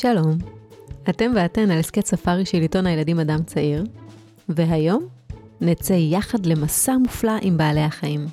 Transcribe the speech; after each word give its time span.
שלום, 0.00 0.38
אתם 1.08 1.32
ואתן 1.34 1.70
על 1.70 1.78
הסכת 1.78 2.06
ספארי 2.06 2.44
של 2.44 2.58
עיתון 2.58 2.86
הילדים 2.86 3.20
אדם 3.20 3.42
צעיר, 3.42 3.84
והיום 4.48 5.08
נצא 5.60 5.92
יחד 5.92 6.46
למסע 6.46 6.96
מופלא 6.96 7.32
עם 7.42 7.56
בעלי 7.56 7.80
החיים. 7.80 8.26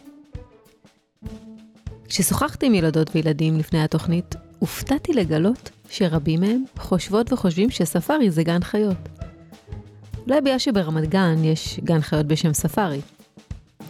כששוחחתי 2.08 2.66
עם 2.66 2.76
ילדות 2.76 3.16
וילדים 3.16 3.58
לפני 3.58 3.84
התוכנית, 3.84 4.36
הופתעתי 4.60 5.14
לגלות 5.14 5.70
שרבים 5.90 6.42
מהם 6.42 6.64
חושבות 6.78 7.34
וחושבים 7.34 7.70
שספארי 7.70 8.32
זה 8.32 8.44
גן 8.44 8.64
חיות. 8.64 9.10
אולי 10.28 10.42
בגלל 10.42 10.60
שברמת 10.60 11.10
גן 11.10 11.44
יש 11.44 11.80
גן 11.84 12.02
חיות 12.02 12.26
בשם 12.26 12.54
ספארי, 12.54 13.02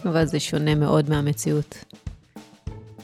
אבל 0.04 0.24
זה 0.24 0.40
שונה 0.40 0.74
מאוד 0.74 1.10
מהמציאות. 1.10 1.84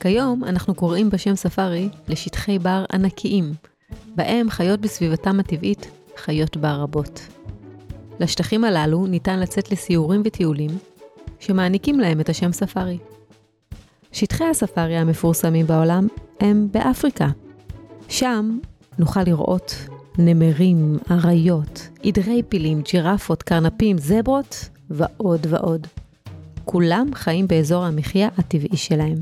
כיום 0.01 0.45
אנחנו 0.45 0.75
קוראים 0.75 1.11
בשם 1.11 1.35
ספארי 1.35 1.89
לשטחי 2.09 2.59
בר 2.59 2.85
ענקיים, 2.93 3.53
בהם 4.15 4.51
חיות 4.51 4.81
בסביבתם 4.81 5.41
הטבעית 5.41 5.91
חיות 6.17 6.57
בר 6.57 6.81
רבות. 6.81 7.21
לשטחים 8.21 8.65
הללו 8.65 9.07
ניתן 9.07 9.41
לצאת 9.41 9.73
לסיורים 9.73 10.23
וטיולים, 10.25 10.71
שמעניקים 11.41 12.01
להם 12.01 12.21
את 12.21 12.29
השם 12.29 12.53
ספארי. 12.53 12.99
שטחי 14.13 14.45
הספארי 14.45 14.97
המפורסמים 14.97 15.67
בעולם 15.67 16.07
הם 16.41 16.69
באפריקה. 16.71 17.29
שם 18.09 18.59
נוכל 18.99 19.23
לראות 19.23 19.77
נמרים, 20.19 20.99
אריות, 21.11 21.89
עדרי 22.05 22.43
פילים, 22.49 22.83
ג'ירפות, 22.83 23.43
קרנפים, 23.43 23.99
זברות 23.99 24.69
ועוד 24.91 25.47
ועוד. 25.49 25.87
כולם 26.65 27.07
חיים 27.15 27.49
באזור 27.49 27.85
המחיה 27.85 28.29
הטבעי 28.39 28.77
שלהם. 28.77 29.17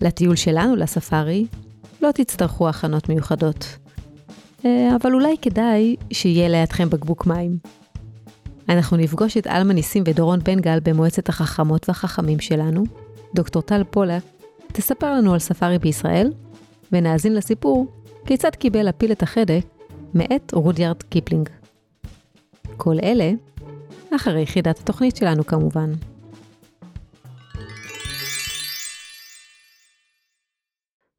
לטיול 0.00 0.36
שלנו 0.36 0.76
לספארי 0.76 1.46
לא 2.02 2.10
תצטרכו 2.12 2.68
הכנות 2.68 3.08
מיוחדות. 3.08 3.76
אה, 4.64 4.96
אבל 4.96 5.14
אולי 5.14 5.36
כדאי 5.42 5.96
שיהיה 6.12 6.48
לידכם 6.48 6.90
בקבוק 6.90 7.26
מים. 7.26 7.58
אנחנו 8.68 8.96
נפגוש 8.96 9.36
את 9.36 9.46
עלמה 9.46 9.72
ניסים 9.72 10.02
ודורון 10.06 10.40
בן 10.40 10.60
גל 10.60 10.78
במועצת 10.82 11.28
החכמות 11.28 11.88
והחכמים 11.88 12.40
שלנו. 12.40 12.84
דוקטור 13.34 13.62
טל 13.62 13.84
פולק 13.84 14.22
תספר 14.72 15.14
לנו 15.14 15.32
על 15.32 15.38
ספארי 15.38 15.78
בישראל, 15.78 16.32
ונאזין 16.92 17.34
לסיפור 17.34 17.86
כיצד 18.26 18.50
קיבל 18.50 18.88
הפיל 18.88 19.12
את 19.12 19.22
החדק 19.22 19.60
מאת 20.14 20.54
רודיארד 20.54 21.02
קיפלינג. 21.02 21.48
כל 22.76 22.96
אלה 23.02 23.30
אחרי 24.16 24.42
יחידת 24.42 24.78
התוכנית 24.78 25.16
שלנו 25.16 25.46
כמובן. 25.46 25.92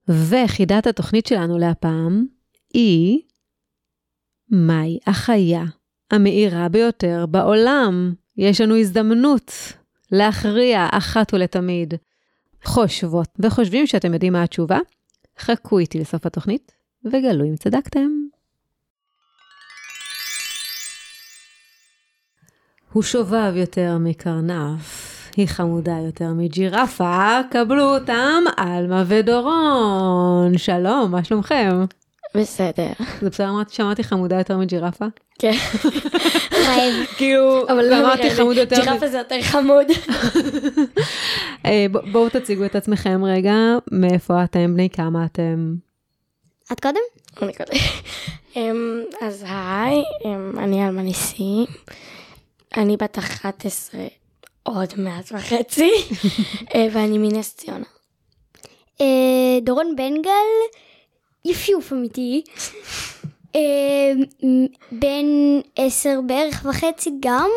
וחידת 0.09 0.87
התוכנית 0.87 1.25
שלנו 1.25 1.57
להפעם 1.57 2.25
היא 2.73 3.21
מהי 4.49 4.99
החיה 5.07 5.63
המאירה 6.11 6.69
ביותר 6.69 7.25
בעולם? 7.25 8.13
יש 8.37 8.61
לנו 8.61 8.77
הזדמנות 8.77 9.51
להכריע 10.11 10.87
אחת 10.91 11.33
ולתמיד. 11.33 11.93
חושבות 12.63 13.29
וחושבים 13.39 13.87
שאתם 13.87 14.13
יודעים 14.13 14.33
מה 14.33 14.43
התשובה? 14.43 14.79
חכו 15.39 15.79
איתי 15.79 15.99
לסוף 15.99 16.25
התוכנית 16.25 16.71
וגלו 17.05 17.45
אם 17.45 17.55
צדקתם. 17.55 18.09
הוא 22.93 23.03
שובב 23.03 23.53
יותר 23.55 23.97
מקרנף, 23.99 24.98
היא 25.37 25.47
חמודה 25.47 25.97
יותר 26.05 26.29
מג'ירפה, 26.35 27.39
קבלו 27.51 27.95
אותם, 27.95 28.43
עלמה 28.57 29.03
ודורון. 29.07 30.57
שלום, 30.57 31.11
מה 31.11 31.23
שלומכם? 31.23 31.85
בסדר. 32.35 32.91
זה 33.21 33.29
בסדר 33.29 33.49
אמרתי 33.49 33.75
שאמרתי 33.75 34.03
חמודה 34.03 34.35
יותר 34.37 34.57
מג'ירפה? 34.57 35.05
כן. 35.39 35.51
כאילו, 37.17 37.65
לא 37.67 37.95
ואמרתי 37.95 38.23
נראה 38.23 38.35
חמוד. 38.35 38.57
יותר. 38.57 38.75
ג'ירפה 38.75 39.07
זה 39.07 39.17
יותר 39.17 39.41
חמוד. 39.41 39.87
אה, 41.65 41.85
בואו 42.11 42.29
תציגו 42.29 42.65
את 42.65 42.75
עצמכם 42.75 43.25
רגע, 43.25 43.53
מאיפה 43.91 44.43
אתם, 44.43 44.73
בני 44.73 44.89
כמה 44.89 45.25
אתם. 45.25 45.75
את 46.71 46.79
קודם? 46.79 46.99
אני 47.41 47.53
קודם. 47.53 47.79
אמ, 48.55 49.01
אז 49.21 49.45
היי, 49.47 50.03
אמ, 50.25 50.59
אני 50.59 50.87
אלמה 50.87 51.01
ניסים. 51.01 51.65
אני 52.77 52.97
בת 52.97 53.17
11 53.17 54.01
עוד 54.75 54.93
מעט 54.97 55.31
וחצי, 55.31 55.91
אה, 56.75 56.87
ואני 56.91 57.17
מנס 57.17 57.55
ציונה. 57.55 57.85
אה, 59.01 59.59
דורון 59.61 59.95
בן 59.95 60.21
גל, 60.21 60.79
יפיוף 61.45 61.93
אמיתי. 61.93 62.43
אה, 63.55 64.11
בן 64.91 65.25
עשר 65.75 66.19
בערך 66.27 66.65
וחצי 66.69 67.11
גם, 67.19 67.49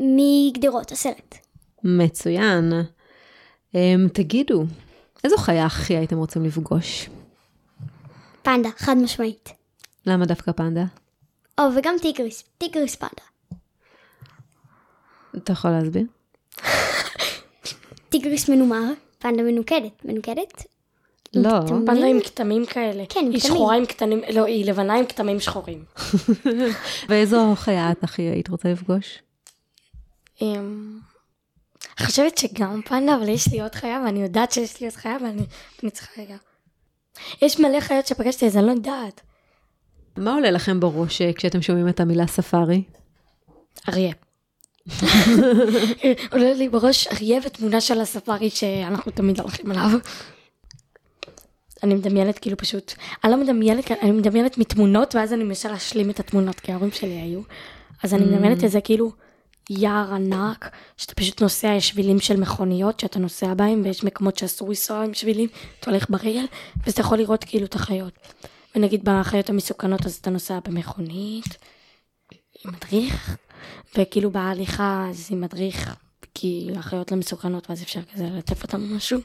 ומגדרות 0.00 0.92
הסרט. 0.92 1.34
מצוין. 1.84 2.72
תגידו, 4.12 4.64
איזו 5.24 5.36
חיה 5.36 5.66
הכי 5.66 5.96
הייתם 5.96 6.18
רוצים 6.18 6.44
לפגוש? 6.44 7.08
פנדה, 8.42 8.68
חד 8.76 8.96
משמעית. 8.96 9.52
למה 10.06 10.26
דווקא 10.26 10.52
פנדה? 10.52 10.84
או, 11.60 11.64
וגם 11.76 11.94
טיגריס, 12.02 12.44
טיגריס 12.58 12.96
פנדה. 12.96 13.27
אתה 15.44 15.52
יכול 15.52 15.70
להסביר? 15.70 16.04
טיגריס 18.10 18.48
מנומר, 18.48 18.84
פנדה 19.18 19.42
מנוקדת. 19.42 20.04
מנוקדת? 20.04 20.64
לא. 21.34 21.50
כתמים. 21.66 21.86
פנדה 21.86 22.06
עם 22.06 22.20
כתמים 22.20 22.66
כאלה. 22.66 23.04
כן, 23.08 23.20
עם 23.20 23.30
היא 23.30 23.40
כתמים. 23.40 23.54
שחורה 23.54 23.76
עם 23.76 23.86
כתמים, 23.86 24.20
לא, 24.32 24.44
היא 24.44 24.64
לבנה 24.64 24.94
עם 24.94 25.06
כתמים 25.06 25.40
שחורים. 25.40 25.84
ואיזו 27.08 27.54
חיה 27.56 27.90
את 27.90 28.04
הכי 28.04 28.22
היית 28.22 28.48
רוצה 28.48 28.68
לפגוש? 28.68 29.18
אמ, 30.42 30.98
אני 31.98 32.06
חושבת 32.06 32.38
שגם 32.38 32.80
פנדה, 32.84 33.16
אבל 33.16 33.28
יש 33.28 33.52
לי 33.52 33.60
עוד 33.60 33.74
חיה, 33.74 34.02
ואני 34.04 34.22
יודעת 34.22 34.52
שיש 34.52 34.80
לי 34.80 34.86
עוד 34.86 34.96
חיה, 34.96 35.16
ואני 35.22 35.42
אני 35.82 35.90
צריכה 35.90 36.22
רגע. 36.22 36.36
יש 37.42 37.60
מלא 37.60 37.80
חיות 37.80 38.06
שפגשתי, 38.06 38.46
אז 38.46 38.56
אני 38.56 38.66
לא 38.66 38.70
יודעת. 38.70 39.20
מה 40.16 40.34
עולה 40.34 40.50
לכם 40.50 40.80
בראש 40.80 41.22
אה, 41.22 41.32
כשאתם 41.32 41.62
שומעים 41.62 41.88
את 41.88 42.00
המילה 42.00 42.26
ספארי? 42.26 42.82
אריה. 43.88 44.12
עולה 46.32 46.52
לי 46.52 46.68
בראש 46.68 47.06
אריה 47.06 47.40
ותמונה 47.44 47.80
של 47.80 48.00
הספארי 48.00 48.50
שאנחנו 48.50 49.12
תמיד 49.12 49.40
הולכים 49.40 49.70
עליו. 49.70 49.98
אני 51.82 51.94
מדמיינת 51.94 52.38
כאילו 52.38 52.56
פשוט, 52.56 52.92
אני 53.24 53.32
לא 53.32 53.38
מדמיינת, 53.38 53.90
אני 53.90 54.10
מדמיינת 54.10 54.58
מתמונות 54.58 55.14
ואז 55.14 55.32
אני 55.32 55.44
מנסה 55.44 55.68
להשלים 55.68 56.10
את 56.10 56.20
התמונות 56.20 56.60
כי 56.60 56.72
ההורים 56.72 56.90
שלי 56.92 57.20
היו. 57.20 57.40
אז 58.02 58.14
אני 58.14 58.24
מדמיינת 58.24 58.64
את 58.64 58.70
זה 58.70 58.80
כאילו 58.80 59.12
יער 59.70 60.14
ענק, 60.14 60.70
שאתה 60.96 61.14
פשוט 61.14 61.42
נוסע, 61.42 61.68
יש 61.68 61.88
שבילים 61.88 62.20
של 62.20 62.40
מכוניות 62.40 63.00
שאתה 63.00 63.18
נוסע 63.18 63.54
בהם 63.54 63.80
ויש 63.84 64.04
מקומות 64.04 64.38
שאסור 64.38 64.68
לנסוע 64.68 65.04
עם 65.04 65.14
שבילים, 65.14 65.48
אתה 65.80 65.90
הולך 65.90 66.10
ברגל 66.10 66.44
ואז 66.84 66.92
אתה 66.92 67.00
יכול 67.00 67.18
לראות 67.18 67.44
כאילו 67.44 67.66
את 67.66 67.74
החיות. 67.74 68.12
ונגיד 68.76 69.04
בחיות 69.04 69.50
המסוכנות 69.50 70.06
אז 70.06 70.14
אתה 70.14 70.30
נוסע 70.30 70.58
במכונית, 70.64 71.56
עם 72.64 72.72
מדריך, 72.72 73.36
וכאילו 73.98 74.30
בהליכה 74.30 75.06
אז 75.10 75.28
עם 75.30 75.40
מדריך, 75.40 75.96
כי 76.34 76.68
החיות 76.76 77.12
לא 77.12 77.18
מסוכנות 77.18 77.70
ואז 77.70 77.82
אפשר 77.82 78.00
כזה 78.14 78.24
ללטף 78.24 78.62
אותם 78.62 78.82
או 78.82 78.96
משהו. 78.96 79.20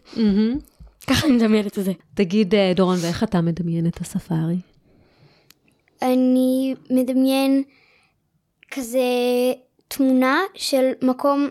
ככה 1.08 1.28
אני 1.28 1.36
מדמיינת 1.36 1.80
את 1.80 1.84
זה. 1.84 1.92
תגיד, 2.14 2.56
אה, 2.56 2.74
דורון, 2.76 2.98
ואיך 3.02 3.24
אתה 3.24 3.42
מדמיין 3.42 3.88
את 3.88 4.02
הספארי? 4.02 4.58
אני 6.02 6.76
מדמיין 6.90 7.64
כזה 8.72 9.00
תמונה 9.88 10.40
של 10.56 10.92
מקום 11.02 11.50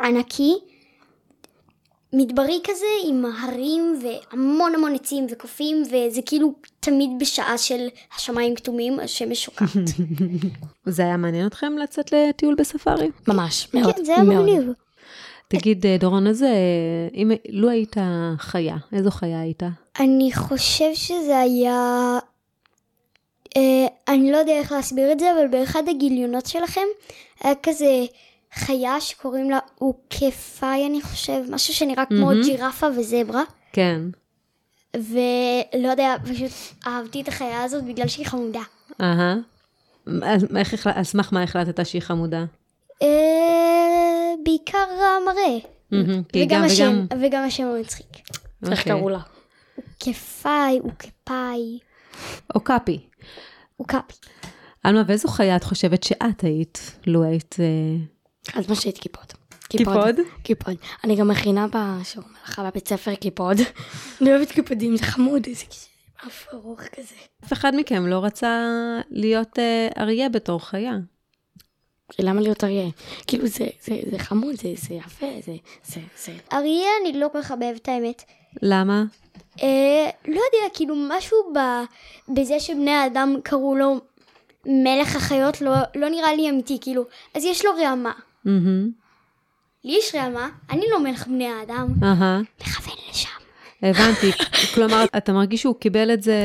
ענקי, 0.00 0.54
מדברי 2.12 2.60
כזה 2.64 2.86
עם 3.06 3.24
הרים 3.42 4.00
והמון 4.02 4.74
המון 4.74 4.94
עצים 4.94 5.26
וקופים 5.30 5.82
וזה 5.86 6.20
כאילו 6.26 6.52
תמיד 6.80 7.10
בשעה 7.20 7.58
של 7.58 7.88
השמיים 8.16 8.54
כתומים, 8.54 9.00
השמש 9.00 9.44
שוקעת. 9.44 9.68
זה 10.86 11.02
היה 11.02 11.16
מעניין 11.16 11.46
אתכם 11.46 11.78
לצאת 11.78 12.12
לטיול 12.12 12.54
בספארי? 12.54 13.10
ממש, 13.28 13.68
מאוד, 13.74 13.94
כן, 13.96 14.04
זה 14.04 14.14
היה. 14.14 14.24
מגניב. 14.24 14.72
תגיד, 15.48 15.86
אה, 15.86 15.96
דורון, 16.00 16.26
איזה, 16.26 16.50
אם, 17.14 17.30
לו 17.48 17.70
היית 17.70 17.96
חיה, 18.38 18.76
איזו 18.92 19.10
חיה 19.10 19.40
היית? 19.40 19.62
אני 20.00 20.30
חושב 20.32 20.94
שזה 20.94 21.38
היה... 21.38 22.18
אה, 23.56 23.86
אני 24.08 24.32
לא 24.32 24.36
יודע 24.36 24.52
איך 24.52 24.72
להסביר 24.72 25.12
את 25.12 25.20
זה, 25.20 25.32
אבל 25.32 25.48
באחד 25.48 25.82
הגיליונות 25.88 26.46
שלכם 26.46 26.86
היה 27.40 27.54
כזה 27.62 28.04
חיה 28.54 29.00
שקוראים 29.00 29.50
לה 29.50 29.58
אוקפאי, 29.80 30.86
אני 30.86 31.02
חושב, 31.02 31.42
משהו 31.50 31.74
שנראה 31.74 32.06
כמו 32.06 32.26
מהמם. 32.26 32.42
ג'ירפה 32.42 32.86
וזברה, 32.96 33.42
כן. 33.72 34.00
ולא 34.94 35.88
יודע, 35.88 36.16
פשוט 36.24 36.50
אהבתי 36.86 37.20
את 37.20 37.28
החיה 37.28 37.62
הזאת 37.62 37.84
בגלל 37.84 38.08
שהיא 38.08 38.26
חמודה. 38.26 38.62
אהה. 39.00 39.36
אז 40.22 40.46
על 40.84 41.04
סמך 41.04 41.32
מה 41.32 41.42
החלטת 41.42 41.86
שהיא 41.86 42.02
חמודה? 42.02 42.44
אה, 43.02 44.34
בעיקר 44.44 44.78
המראה, 44.78 45.58
וגם 45.92 46.48
גם 46.48 46.62
השם, 46.64 47.06
וגם... 47.20 47.44
השם 47.44 47.64
המצחיק. 47.64 48.06
איך 48.70 48.78
אוקיי. 48.78 48.92
קראו 48.92 49.08
לה? 49.08 49.20
כפאי, 50.00 50.78
הוא 50.82 50.92
כפאי, 50.98 51.78
או 52.54 52.60
קאפי. 52.60 53.00
הוא 53.76 53.86
קאפי. 53.86 54.14
עלמה, 54.82 55.02
ואיזו 55.06 55.28
חיה 55.28 55.56
את 55.56 55.64
חושבת 55.64 56.02
שאת 56.02 56.40
היית, 56.40 56.96
לו 57.06 57.24
היית... 57.24 57.56
אז 58.54 58.68
מה 58.68 58.74
שהייתי 58.74 59.00
קיפוד. 59.00 59.24
קיפוד? 59.68 60.16
קיפוד. 60.42 60.76
אני 61.04 61.16
גם 61.16 61.28
מכינה 61.28 61.66
בשיעור 61.66 62.28
מלאכה 62.28 62.70
בבית 62.70 62.88
ספר 62.88 63.14
קיפוד. 63.14 63.56
אני 64.20 64.30
אוהבת 64.30 64.50
קיפודים, 64.50 64.96
זה 64.96 65.04
חמוד, 65.04 65.46
איזה 65.46 65.64
אף 66.26 66.46
ארוך 66.54 66.80
כזה. 66.80 67.14
אף 67.44 67.52
אחד 67.52 67.72
מכם 67.76 68.06
לא 68.06 68.24
רצה 68.24 68.66
להיות 69.10 69.58
אה, 69.58 69.88
אריה 69.98 70.28
בתור 70.28 70.60
חיה. 70.66 70.92
למה 72.18 72.40
להיות 72.40 72.64
אריה? 72.64 72.88
כאילו 73.26 73.46
זה, 73.46 73.66
זה, 73.82 73.94
זה 74.10 74.18
חמוד, 74.18 74.54
זה, 74.54 74.68
זה 74.76 74.94
יפה, 74.94 75.26
זה, 75.46 75.54
זה, 75.84 76.00
זה... 76.24 76.32
אריה 76.52 76.88
אני 77.02 77.12
לא 77.12 77.28
כל 77.32 77.42
כך 77.42 77.52
מחבבת 77.52 77.88
האמת. 77.88 78.22
למה? 78.62 79.04
אה, 79.62 80.10
לא 80.28 80.40
יודע, 80.40 80.74
כאילו 80.74 80.94
משהו 81.08 81.36
ב, 81.54 81.58
בזה 82.28 82.60
שבני 82.60 82.90
האדם 82.90 83.36
קראו 83.42 83.76
לו 83.76 84.00
מלך 84.66 85.16
החיות 85.16 85.60
לא, 85.60 85.72
לא 85.94 86.08
נראה 86.08 86.34
לי 86.34 86.50
אמיתי, 86.50 86.78
כאילו, 86.80 87.04
אז 87.34 87.44
יש 87.44 87.64
לו 87.64 87.70
רעמה. 87.82 88.12
לי 89.84 89.98
יש 89.98 90.14
רעמה, 90.14 90.48
אני 90.70 90.84
לא 90.90 91.02
מלך 91.02 91.26
בני 91.26 91.46
האדם. 91.46 91.88
מכוון 92.60 92.94
לשם. 93.10 93.28
הבנתי. 93.82 94.30
כלומר, 94.74 95.04
אתה 95.16 95.32
מרגיש 95.32 95.60
שהוא 95.60 95.74
קיבל 95.80 96.14
את 96.14 96.22
זה... 96.22 96.36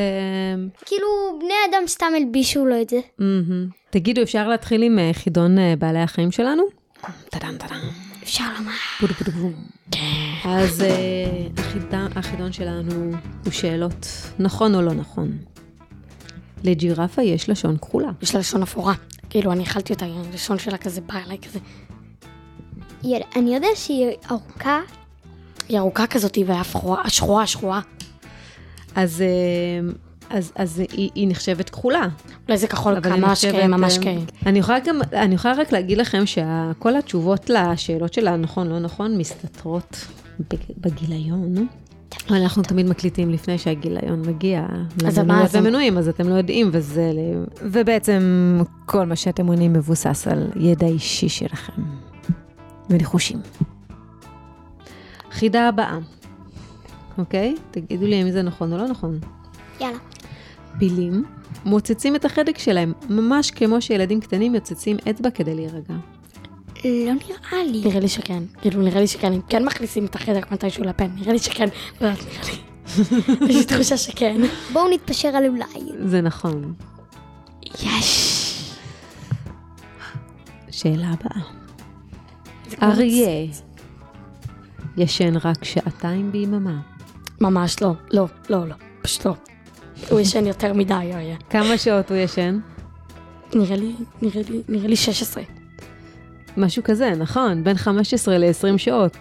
כאילו, 0.85 1.07
בני 1.39 1.53
אדם 1.69 1.87
סתם 1.87 2.11
הלבישו 2.17 2.65
לו 2.65 2.81
את 2.81 2.89
זה. 2.89 2.99
תגידו, 3.89 4.21
אפשר 4.21 4.47
להתחיל 4.47 4.83
עם 4.83 4.99
אה, 4.99 5.11
חידון 5.13 5.59
אה, 5.59 5.73
בעלי 5.79 5.99
החיים 5.99 6.31
שלנו? 6.31 6.63
טאדאם 7.29 7.57
טאדאם. 7.57 7.79
אפשר 8.23 8.43
לומר. 8.57 8.71
בודו 9.01 9.13
בודו 9.13 9.31
בום. 9.31 9.53
אז 10.45 10.81
אה, 10.81 12.07
החידון 12.15 12.51
שלנו 12.51 13.11
הוא 13.45 13.51
שאלות, 13.51 14.07
נכון 14.39 14.75
או 14.75 14.81
לא 14.81 14.93
נכון. 14.93 15.37
לג'ירפה 16.63 17.21
יש 17.21 17.49
לשון 17.49 17.77
כחולה. 17.77 18.11
יש 18.21 18.33
לה 18.33 18.39
לשון 18.39 18.63
אפורה. 18.63 18.93
כאילו, 19.29 19.51
אני 19.51 19.63
אכלתי 19.63 19.93
אותה, 19.93 20.05
הלשון 20.05 20.59
שלה 20.59 20.77
כזה 20.77 21.01
בא 21.01 21.15
אליי 21.25 21.37
כזה. 21.37 21.59
אני 23.35 23.55
יודע 23.55 23.67
שהיא 23.75 24.07
ארוכה, 24.31 24.79
היא 25.69 25.79
ארוכה 25.79 26.07
כזאת, 26.07 26.37
והשחורה, 26.45 27.09
שחורה, 27.09 27.47
שחורה. 27.47 27.81
אז, 28.95 29.21
אה, 29.21 29.89
אז, 30.37 30.51
אז 30.55 30.79
היא, 30.91 31.09
היא 31.15 31.27
נחשבת 31.29 31.69
כחולה. 31.69 32.07
אולי 32.47 32.57
זה 32.57 32.67
כחול 32.67 32.93
היא 33.03 33.13
ממש 33.13 33.45
נחשבת, 33.45 33.61
כ... 33.61 33.65
ממש 33.65 33.97
אה, 33.97 34.15
כ... 34.43 34.47
אני 34.47 34.59
יכולה 34.59 34.79
גם, 34.79 34.99
אני 35.13 35.35
יכולה 35.35 35.53
רק 35.57 35.71
להגיד 35.71 35.97
לכם 35.97 36.23
שכל 36.25 36.95
התשובות 36.95 37.49
לשאלות 37.49 38.13
של 38.13 38.27
הנכון, 38.27 38.67
לא 38.67 38.79
נכון, 38.79 39.17
מסתתרות 39.17 40.05
בג- 40.39 40.73
בגיליון. 40.77 41.67
אבל 42.29 42.37
אנחנו 42.37 42.63
תמיד 42.63 42.85
מקליטים 42.85 43.31
לפני 43.31 43.57
שהגיליון 43.57 44.21
מגיע. 44.27 44.65
אז 45.07 45.19
מה, 45.19 45.43
אז- 45.43 45.55
ומנויים, 45.55 45.97
אז 45.97 46.07
אתם 46.07 46.29
לא 46.29 46.33
יודעים, 46.33 46.69
וזה... 46.73 47.11
ובעצם 47.61 48.21
כל 48.85 49.05
מה 49.05 49.15
שאתם 49.15 49.47
עונים 49.47 49.73
מבוסס 49.73 50.27
על 50.27 50.47
ידע 50.55 50.87
אישי 50.87 51.29
שלכם. 51.29 51.81
וניחושים. 52.89 53.39
חידה 55.31 55.67
הבאה, 55.67 55.97
אוקיי? 57.17 57.55
תגידו 57.71 58.05
לי 58.05 58.21
אם 58.21 58.31
זה 58.31 58.41
נכון 58.41 58.73
או 58.73 58.77
לא 58.77 58.87
נכון. 58.87 59.19
יאללה. 59.81 59.97
פילים 60.79 61.25
מוצצים 61.65 62.15
את 62.15 62.25
החדק 62.25 62.57
שלהם, 62.57 62.93
ממש 63.09 63.51
כמו 63.51 63.81
שילדים 63.81 64.19
קטנים 64.19 64.55
יוצצים 64.55 64.97
אצבע 65.09 65.29
כדי 65.29 65.55
להירגע. 65.55 65.93
לא 66.85 67.13
נראה 67.13 67.63
לי. 67.71 67.81
נראה 67.85 67.99
לי 67.99 68.07
שכן. 68.07 68.43
כאילו, 68.61 68.81
נראה 68.81 68.99
לי 69.01 69.07
שכן. 69.07 69.33
הם 69.33 69.41
כן 69.49 69.65
מכניסים 69.65 70.05
את 70.05 70.15
החדק 70.15 70.51
מתישהו 70.51 70.83
לפה. 70.83 71.07
נראה 71.07 71.33
לי 71.33 71.39
שכן. 71.39 71.67
לא 72.01 72.07
יודעת, 72.07 72.25
נראה 72.25 72.51
לי. 72.51 73.49
יש 73.49 73.55
לי 73.55 73.65
תחושה 73.65 73.97
שכן. 73.97 74.41
בואו 74.73 74.93
נתפשר 74.93 75.27
על 75.27 75.45
אולי. 75.47 76.05
זה 76.05 76.21
נכון. 76.21 76.73
יש. 77.83 78.35
שאלה 80.71 81.07
הבאה. 81.07 81.64
אריה 82.81 83.47
ישן 84.97 85.37
רק 85.37 85.63
שעתיים 85.63 86.31
ביממה. 86.31 86.81
ממש 87.41 87.81
לא. 87.81 87.93
לא, 88.11 88.27
לא, 88.49 88.67
לא. 88.67 88.75
פשוט 89.01 89.25
לא. 89.25 89.33
הוא 90.09 90.19
ישן 90.19 90.45
יותר 90.45 90.73
מדי, 90.73 90.93
אריה. 90.93 91.35
כמה 91.49 91.77
שעות 91.77 92.09
הוא 92.11 92.17
ישן? 92.17 92.59
נראה 93.55 93.75
לי, 93.75 93.95
נראה 94.21 94.41
לי, 94.49 94.61
נראה 94.69 94.87
לי 94.87 94.95
16. 94.95 95.43
משהו 96.57 96.83
כזה, 96.83 97.11
נכון, 97.17 97.63
בין 97.63 97.77
15 97.77 98.37
ל-20 98.37 98.77
שעות. 98.77 99.17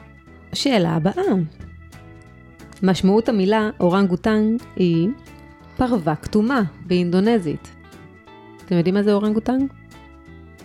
שאלה 0.52 0.90
הבאה. 0.90 1.34
משמעות 2.82 3.28
המילה 3.28 3.70
אורנגוטנג 3.80 4.62
היא 4.76 5.08
פרווה 5.76 6.16
כתומה 6.16 6.62
באינדונזית. 6.86 7.68
אתם 8.66 8.76
יודעים 8.76 8.94
מה 8.94 9.02
זה 9.02 9.12
אורנגוטנג? 9.12 9.72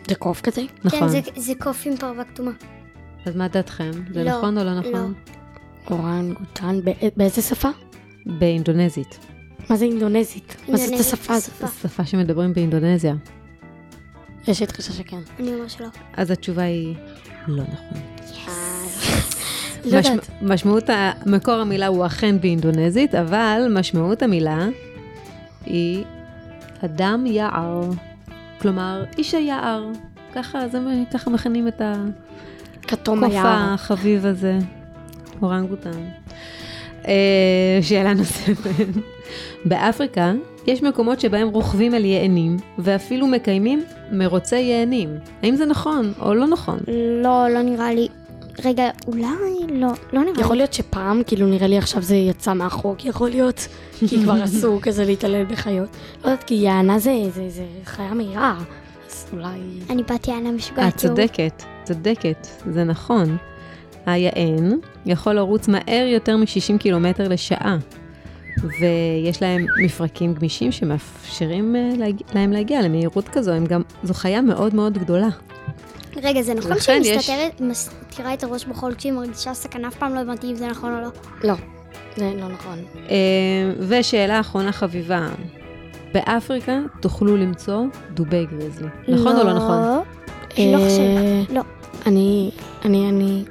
זה 0.09 0.15
קוף 0.15 0.41
כזה? 0.41 0.61
נכון. 0.83 0.99
כן, 0.99 1.07
זה, 1.07 1.19
זה 1.35 1.53
קוף 1.59 1.83
עם 1.85 1.97
פרווה 1.97 2.23
כתומה. 2.23 2.51
אז 3.29 3.35
מה 3.35 3.47
דעתכם? 3.47 3.91
זה 4.13 4.23
לא, 4.23 4.31
נכון 4.37 4.57
או 4.57 4.63
לא 4.63 4.73
לא. 4.73 4.79
נכון? 4.79 5.13
אורנגוטן, 5.91 6.81
בא- 6.83 6.91
באיזה 7.17 7.41
שפה? 7.41 7.69
באינדונזית. 8.25 9.19
מה 9.69 9.75
זה 9.75 9.85
אינדונזית? 9.85 10.55
מה 10.69 10.77
זאת 10.77 10.99
השפה 10.99 11.33
הזאת? 11.33 11.49
שפה. 11.57 11.67
זו 11.67 11.73
שפה 11.89 12.05
שמדברים 12.05 12.53
באינדונזיה. 12.53 13.15
יש 14.47 14.59
לי 14.59 14.67
תחושה 14.67 14.93
שכן. 14.93 15.17
אני 15.39 15.53
אומר 15.53 15.67
שלא. 15.67 15.87
אז 16.17 16.31
התשובה 16.31 16.61
היא 16.63 16.95
לא 17.47 17.63
נכון. 17.63 18.01
לא 19.85 19.99
משמע- 19.99 20.09
יודעת. 20.11 20.29
משמעות, 20.41 20.89
ה- 20.89 21.11
מקור 21.25 21.53
המילה 21.53 21.87
הוא 21.87 22.05
אכן 22.05 22.41
באינדונזית, 22.41 23.15
אבל 23.15 23.61
משמעות 23.71 24.21
המילה 24.21 24.67
היא 25.65 26.03
אדם 26.85 27.25
יער. 27.27 27.81
כלומר, 28.61 29.03
איש 29.17 29.33
היער. 29.33 29.85
ככה, 30.35 30.67
זה, 30.67 30.79
ככה 31.13 31.29
מכנים 31.29 31.67
את 31.67 31.81
כתום 32.89 33.23
הקוף 33.23 33.33
היער. 33.35 33.73
החביב 33.73 34.25
הזה, 34.25 34.57
אורנגוטן. 35.41 35.91
אה, 37.07 37.79
שאלה 37.81 38.13
נוספת. 38.13 38.85
באפריקה 39.65 40.33
יש 40.67 40.83
מקומות 40.83 41.19
שבהם 41.19 41.47
רוכבים 41.47 41.93
על 41.93 42.05
יענים, 42.05 42.57
ואפילו 42.77 43.27
מקיימים 43.27 43.83
מרוצי 44.11 44.59
יענים. 44.59 45.09
האם 45.43 45.55
זה 45.55 45.65
נכון 45.65 46.13
או 46.21 46.33
לא 46.33 46.47
נכון? 46.47 46.79
לא, 47.23 47.47
לא 47.49 47.61
נראה 47.61 47.93
לי. 47.93 48.07
רגע, 48.65 48.89
אולי? 49.07 49.25
לא, 49.69 49.87
לא 50.13 50.21
נראה 50.23 50.41
יכול 50.41 50.55
לי. 50.55 50.57
להיות 50.57 50.73
שפעם, 50.73 51.21
כאילו 51.27 51.47
נראה 51.47 51.67
לי 51.67 51.77
עכשיו 51.77 52.01
זה 52.01 52.15
יצא 52.15 52.53
מהחוק, 52.53 53.05
יכול 53.05 53.29
להיות, 53.29 53.67
כי 53.99 54.23
כבר 54.23 54.43
אסור 54.45 54.81
כזה 54.81 55.05
להתעלל 55.05 55.45
בחיות. 55.45 55.89
לא 56.23 56.29
יודעת, 56.29 56.43
כי 56.43 56.55
יענה 56.55 56.99
זה, 56.99 57.13
זה, 57.33 57.49
זה 57.49 57.63
חיה 57.85 58.13
מהירה, 58.13 58.57
אז 59.19 59.33
אולי... 59.33 59.59
אני 59.89 60.03
בת 60.03 60.27
יענה 60.27 60.49
את 60.49 60.53
משוגעת. 60.53 60.99
זהו. 60.99 61.09
צודקת, 61.15 61.63
צודקת, 61.83 62.47
זה 62.71 62.83
נכון. 62.83 63.37
היען 64.05 64.77
יכול 65.05 65.33
לרוץ 65.33 65.67
מהר 65.67 66.05
יותר 66.07 66.37
מ-60 66.37 66.77
קילומטר 66.79 67.27
לשעה, 67.27 67.77
ויש 68.63 69.41
להם 69.41 69.65
מפרקים 69.83 70.33
גמישים 70.33 70.71
שמאפשרים 70.71 71.75
אה, 71.75 71.89
להג... 71.97 72.15
להם 72.35 72.51
להגיע 72.51 72.81
למהירות 72.81 73.29
כזו, 73.29 73.51
הם 73.51 73.65
גם, 73.65 73.81
זו 74.03 74.13
חיה 74.13 74.41
מאוד 74.41 74.75
מאוד 74.75 74.97
גדולה. 74.97 75.29
רגע, 76.23 76.41
זה 76.41 76.53
נכון 76.53 76.79
שהיא 76.79 76.97
יש- 77.01 77.17
מסתתרת, 77.17 77.61
מסתירה 77.61 78.33
את 78.33 78.43
הראש 78.43 78.65
בחול 78.65 78.95
כשהיא 78.95 79.11
מרגישה 79.13 79.53
סכנה? 79.53 79.87
אף 79.87 79.95
פעם 79.95 80.15
לא 80.15 80.19
הבנתי 80.19 80.47
אם 80.51 80.55
זה 80.55 80.67
נכון 80.67 80.93
או 80.95 81.01
לא. 81.01 81.09
לא, 81.43 81.55
זה 82.17 82.31
לא 82.39 82.47
נכון. 82.47 82.79
אה, 83.09 83.15
ושאלה 83.87 84.39
אחרונה 84.39 84.71
חביבה, 84.71 85.27
באפריקה 86.13 86.79
תוכלו 86.99 87.37
למצוא 87.37 87.85
דובי 88.13 88.45
גריזלי, 88.45 88.87
נכון 89.07 89.35
או 89.35 89.43
לא 89.43 89.53
נכון? 89.53 89.77
לא 89.77 90.03
אה, 90.57 90.77
חושבת, 90.77 91.55
לא. 91.55 91.61
אני, 92.05 92.51
אני, 92.85 93.09
אני, 93.09 93.43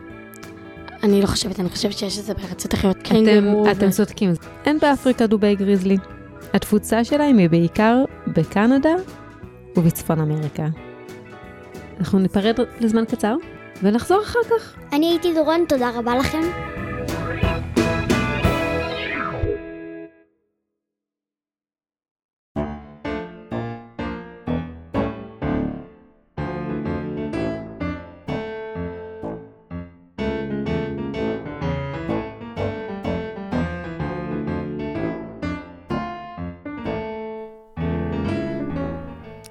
אני 1.02 1.20
לא 1.22 1.26
חושבת, 1.26 1.60
אני 1.60 1.68
חושבת 1.68 1.92
שיש 1.92 2.18
את 2.18 2.24
זה 2.24 2.34
בארצות 2.34 2.74
אחרות. 2.74 2.96
אתם, 2.96 3.08
קנגורו 3.08 3.64
ו- 3.64 3.70
אתם 3.70 3.90
צודקים, 3.90 4.32
אין 4.66 4.78
באפריקה 4.78 5.26
דובי 5.26 5.54
גריזלי. 5.54 5.96
התפוצה 6.54 7.04
שלהם 7.04 7.38
היא 7.38 7.50
בעיקר 7.50 8.04
בקנדה 8.26 8.94
ובצפון 9.76 10.20
אמריקה. 10.20 10.66
אנחנו 12.00 12.18
ניפרד 12.18 12.54
לזמן 12.80 13.04
קצר 13.04 13.34
ונחזור 13.82 14.22
אחר 14.22 14.38
כך. 14.50 14.74
אני 14.92 15.06
הייתי 15.06 15.34
דורון, 15.34 15.64
תודה 15.68 15.90
רבה 15.94 16.16
לכם. 16.16 16.42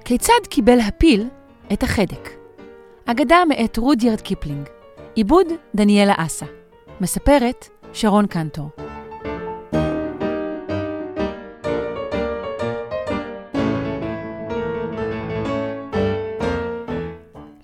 כיצד 0.08 0.46
קיבל 0.48 0.80
הפיל 0.80 1.28
את 1.72 1.82
החדק? 1.82 2.30
אגדה 3.06 3.36
מאת 3.48 3.76
רודיארד 3.76 4.20
קיפלינג, 4.20 4.68
עיבוד 5.14 5.46
דניאלה 5.74 6.14
אסה, 6.16 6.46
מספרת 7.00 7.68
שרון 7.92 8.26
קנטור. 8.26 8.70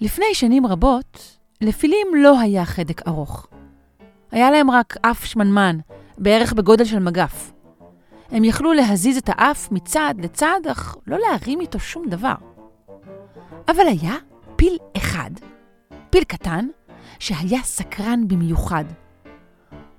לפני 0.01 0.25
שנים 0.33 0.67
רבות, 0.67 1.39
לפילים 1.61 2.07
לא 2.17 2.41
היה 2.41 2.65
חדק 2.65 3.09
ארוך. 3.09 3.47
היה 4.31 4.51
להם 4.51 4.71
רק 4.71 4.97
אף 5.03 5.25
שמנמן, 5.25 5.79
בערך 6.19 6.53
בגודל 6.53 6.85
של 6.85 6.99
מגף, 6.99 7.53
הם 8.35 8.45
יכלו 8.45 8.73
להזיז 8.73 9.17
את 9.17 9.29
האף 9.33 9.73
מצד 9.73 10.15
לצד, 10.19 10.61
אך 10.73 10.97
לא 11.07 11.19
להרים 11.19 11.61
איתו 11.61 11.81
שום 11.81 12.09
דבר. 12.09 12.35
אבל 13.69 13.87
היה 13.87 14.15
פיל 14.57 14.79
אחד, 14.97 15.31
פיל 16.11 16.25
קטן, 16.25 16.67
שהיה 17.19 17.63
סקרן 17.63 18.29
במיוחד. 18.29 18.85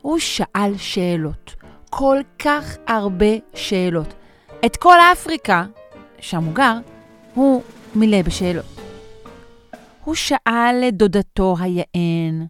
הוא 0.01 0.19
שאל 0.19 0.77
שאלות, 0.77 1.55
כל 1.89 2.17
כך 2.39 2.77
הרבה 2.87 3.35
שאלות. 3.53 4.13
את 4.65 4.75
כל 4.75 4.97
אפריקה, 5.13 5.65
שם 6.19 6.43
הוא 6.43 6.53
גר, 6.53 6.77
הוא 7.33 7.63
מילא 7.95 8.21
בשאלות. 8.21 8.65
הוא 10.03 10.15
שאל 10.15 10.83
את 10.87 10.93
דודתו 10.93 11.55
היען, 11.59 12.45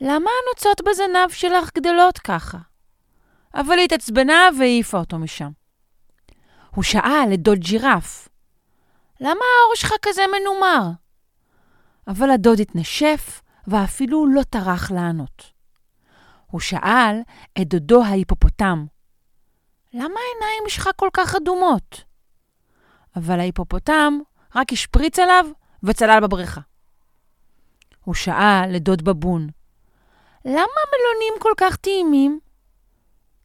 למה 0.00 0.30
הנוצות 0.42 0.80
בזנב 0.88 1.30
שלך 1.30 1.70
גדלות 1.74 2.18
ככה? 2.18 2.58
אבל 3.54 3.78
היא 3.78 3.84
התעצבנה 3.84 4.48
והעיפה 4.58 4.98
אותו 4.98 5.18
משם. 5.18 5.50
הוא 6.74 6.84
שאל 6.84 7.30
את 7.34 7.40
דוד 7.40 7.58
ג'ירף, 7.58 8.28
למה 9.20 9.30
העור 9.30 9.74
שלך 9.74 9.92
כזה 10.02 10.22
מנומר? 10.26 10.90
אבל 12.06 12.30
הדוד 12.30 12.60
התנשף 12.60 13.42
ואפילו 13.66 14.26
לא 14.26 14.42
טרח 14.42 14.90
לענות. 14.90 15.52
הוא 16.46 16.60
שאל 16.60 17.20
את 17.60 17.68
דודו 17.68 18.04
ההיפופוטם, 18.04 18.86
למה 19.92 20.04
העיניים 20.20 20.68
שלך 20.68 20.88
כל 20.96 21.08
כך 21.12 21.34
אדומות? 21.34 22.04
אבל 23.16 23.40
ההיפופוטם 23.40 24.18
רק 24.54 24.72
השפריץ 24.72 25.18
עליו 25.18 25.46
וצלל 25.82 26.20
בבריכה. 26.22 26.60
הוא 28.04 28.14
שאל 28.14 28.70
לדוד 28.70 29.02
בבון, 29.02 29.48
למה 30.44 30.56
המלונים 30.56 31.34
כל 31.40 31.52
כך 31.56 31.76
טעימים? 31.76 32.40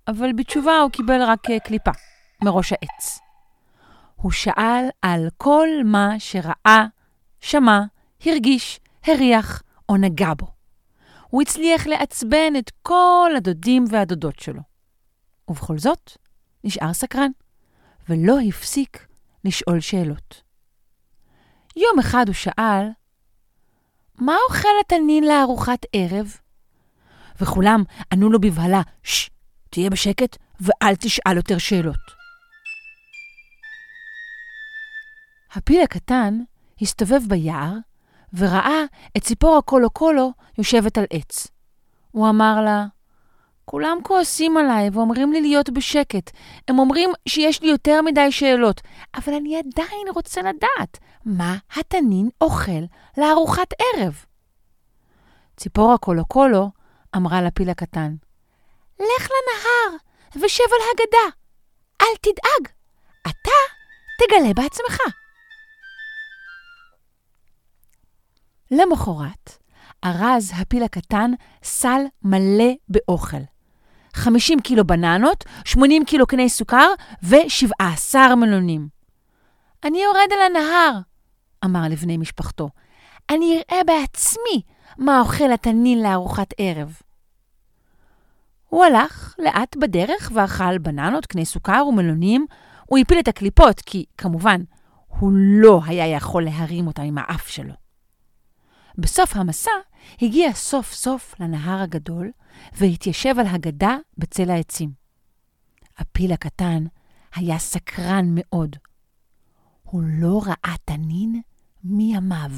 אבל 0.10 0.34
בתשובה 0.34 0.80
הוא 0.80 0.92
קיבל 0.92 1.22
רק 1.24 1.50
אה, 1.50 1.60
קליפה 1.60 1.92
מראש 2.44 2.74
העץ. 2.74 3.20
הוא 4.16 4.32
שאל 4.32 4.86
על 5.02 5.28
כל 5.38 5.68
מה 5.86 6.20
שראה, 6.20 6.86
שמע, 7.40 7.82
הרגיש, 8.26 8.80
הריח 9.04 9.64
או 9.90 9.98
נגע 9.98 10.34
בו. 10.38 10.48
הוא 11.30 11.42
הצליח 11.42 11.88
לעצבן 11.88 12.54
את 12.58 12.72
כל 12.82 13.32
הדודים 13.38 13.86
והדודות 13.90 14.40
שלו. 14.40 14.62
ובכל 15.48 15.78
זאת, 15.78 16.18
נשאר 16.64 16.94
סקרן, 16.94 17.32
ולא 18.10 18.40
הפסיק 18.48 19.08
לשאול 19.46 19.80
שאלות. 19.80 20.42
יום 21.76 22.00
אחד 22.00 22.24
הוא 22.28 22.36
שאל, 22.36 22.88
מה 24.16 24.36
אוכל 24.50 24.70
התנין 24.86 25.24
לארוחת 25.24 25.86
ערב? 25.94 26.38
וכולם 27.42 27.84
ענו 28.14 28.30
לו 28.30 28.40
בבהלה, 28.42 28.82
ששש, 29.04 29.39
תהיה 29.70 29.90
בשקט 29.90 30.38
ואל 30.60 30.96
תשאל 30.96 31.36
יותר 31.36 31.58
שאלות. 31.58 32.20
הפיל 35.54 35.82
הקטן 35.82 36.40
הסתובב 36.82 37.22
ביער 37.28 37.74
וראה 38.34 38.84
את 39.18 39.24
ציפור 39.24 39.58
הקולו 39.58 39.90
קולו 39.90 40.32
יושבת 40.58 40.98
על 40.98 41.06
עץ. 41.10 41.48
הוא 42.12 42.30
אמר 42.30 42.62
לה, 42.62 42.86
כולם 43.66 43.98
כועסים 44.04 44.58
עליי 44.58 44.90
ואומרים 44.94 45.34
לי 45.34 45.42
להיות 45.42 45.70
בשקט. 45.70 46.32
הם 46.68 46.80
אומרים 46.80 47.10
שיש 47.28 47.62
לי 47.62 47.70
יותר 47.70 48.02
מדי 48.02 48.32
שאלות, 48.32 48.82
אבל 49.16 49.34
אני 49.34 49.58
עדיין 49.58 50.08
רוצה 50.16 50.42
לדעת 50.42 51.00
מה 51.26 51.58
התנין 51.76 52.30
אוכל 52.42 52.82
לארוחת 53.18 53.74
ערב. 53.80 54.26
ציפור 55.58 55.94
הקולו 55.94 56.26
קולו 56.26 56.72
אמרה 57.16 57.42
לפיל 57.42 57.70
הקטן, 57.70 58.16
לך 59.00 59.30
לנהר 59.32 59.98
ושב 60.36 60.64
על 60.64 60.82
הגדה. 60.94 61.36
אל 62.02 62.16
תדאג, 62.22 62.74
אתה 63.22 63.52
תגלה 64.20 64.54
בעצמך. 64.54 64.98
למחרת, 68.72 69.58
ארז 70.04 70.52
הפיל 70.56 70.84
הקטן 70.84 71.32
סל 71.64 72.02
מלא 72.24 72.74
באוכל. 72.90 73.38
50 74.14 74.60
קילו 74.60 74.88
בננות, 74.88 75.44
80 75.66 76.06
קילו 76.06 76.28
קני 76.28 76.50
סוכר 76.50 76.88
ו-17 77.24 78.36
מלונים. 78.36 78.88
אני 79.84 80.04
יורד 80.04 80.34
על 80.34 80.42
הנהר, 80.42 81.00
אמר 81.66 81.82
לבני 81.90 82.18
משפחתו. 82.18 82.70
אני 83.30 83.62
אראה 83.72 83.84
בעצמי 83.84 84.62
מה 84.98 85.20
אוכל 85.20 85.52
התנין 85.52 86.04
לארוחת 86.04 86.54
ערב. 86.58 87.02
הוא 88.70 88.86
הלך 88.86 89.36
לאט 89.40 89.76
בדרך 89.76 90.32
ואכל 90.36 90.78
בננות, 90.78 91.26
קני 91.26 91.46
סוכר 91.46 91.86
ומלונים. 91.90 92.46
הוא 92.86 93.00
הפיל 93.00 93.20
את 93.20 93.28
הקליפות, 93.28 93.82
כי 93.82 94.06
כמובן, 94.18 94.62
הוא 95.08 95.32
לא 95.36 95.82
היה 95.86 96.08
יכול 96.08 96.44
להרים 96.46 96.88
אותם 96.88 97.04
עם 97.04 97.18
האף 97.18 97.48
שלו. 97.48 97.74
בסוף 98.98 99.36
המסע 99.36 99.72
הגיע 100.22 100.54
סוף 100.54 100.94
סוף 100.94 101.36
לנהר 101.40 101.82
הגדול 101.82 102.32
והתיישב 102.74 103.36
על 103.40 103.48
הגדה 103.48 103.98
בצל 104.18 104.50
העצים. 104.50 104.92
הפיל 105.98 106.32
הקטן 106.32 106.84
היה 107.36 107.60
סקרן 107.60 108.26
מאוד. 108.30 108.76
הוא 109.84 110.02
לא 110.06 110.42
ראה 110.46 110.76
תנין 110.86 111.42
מימיו. 111.84 112.52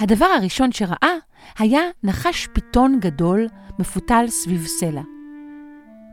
הדבר 0.00 0.26
הראשון 0.26 0.72
שראה 0.72 1.14
היה 1.58 1.80
נחש 2.02 2.48
פיתון 2.52 3.00
גדול 3.00 3.46
מפותל 3.78 4.24
סביב 4.28 4.66
סלע. 4.66 5.02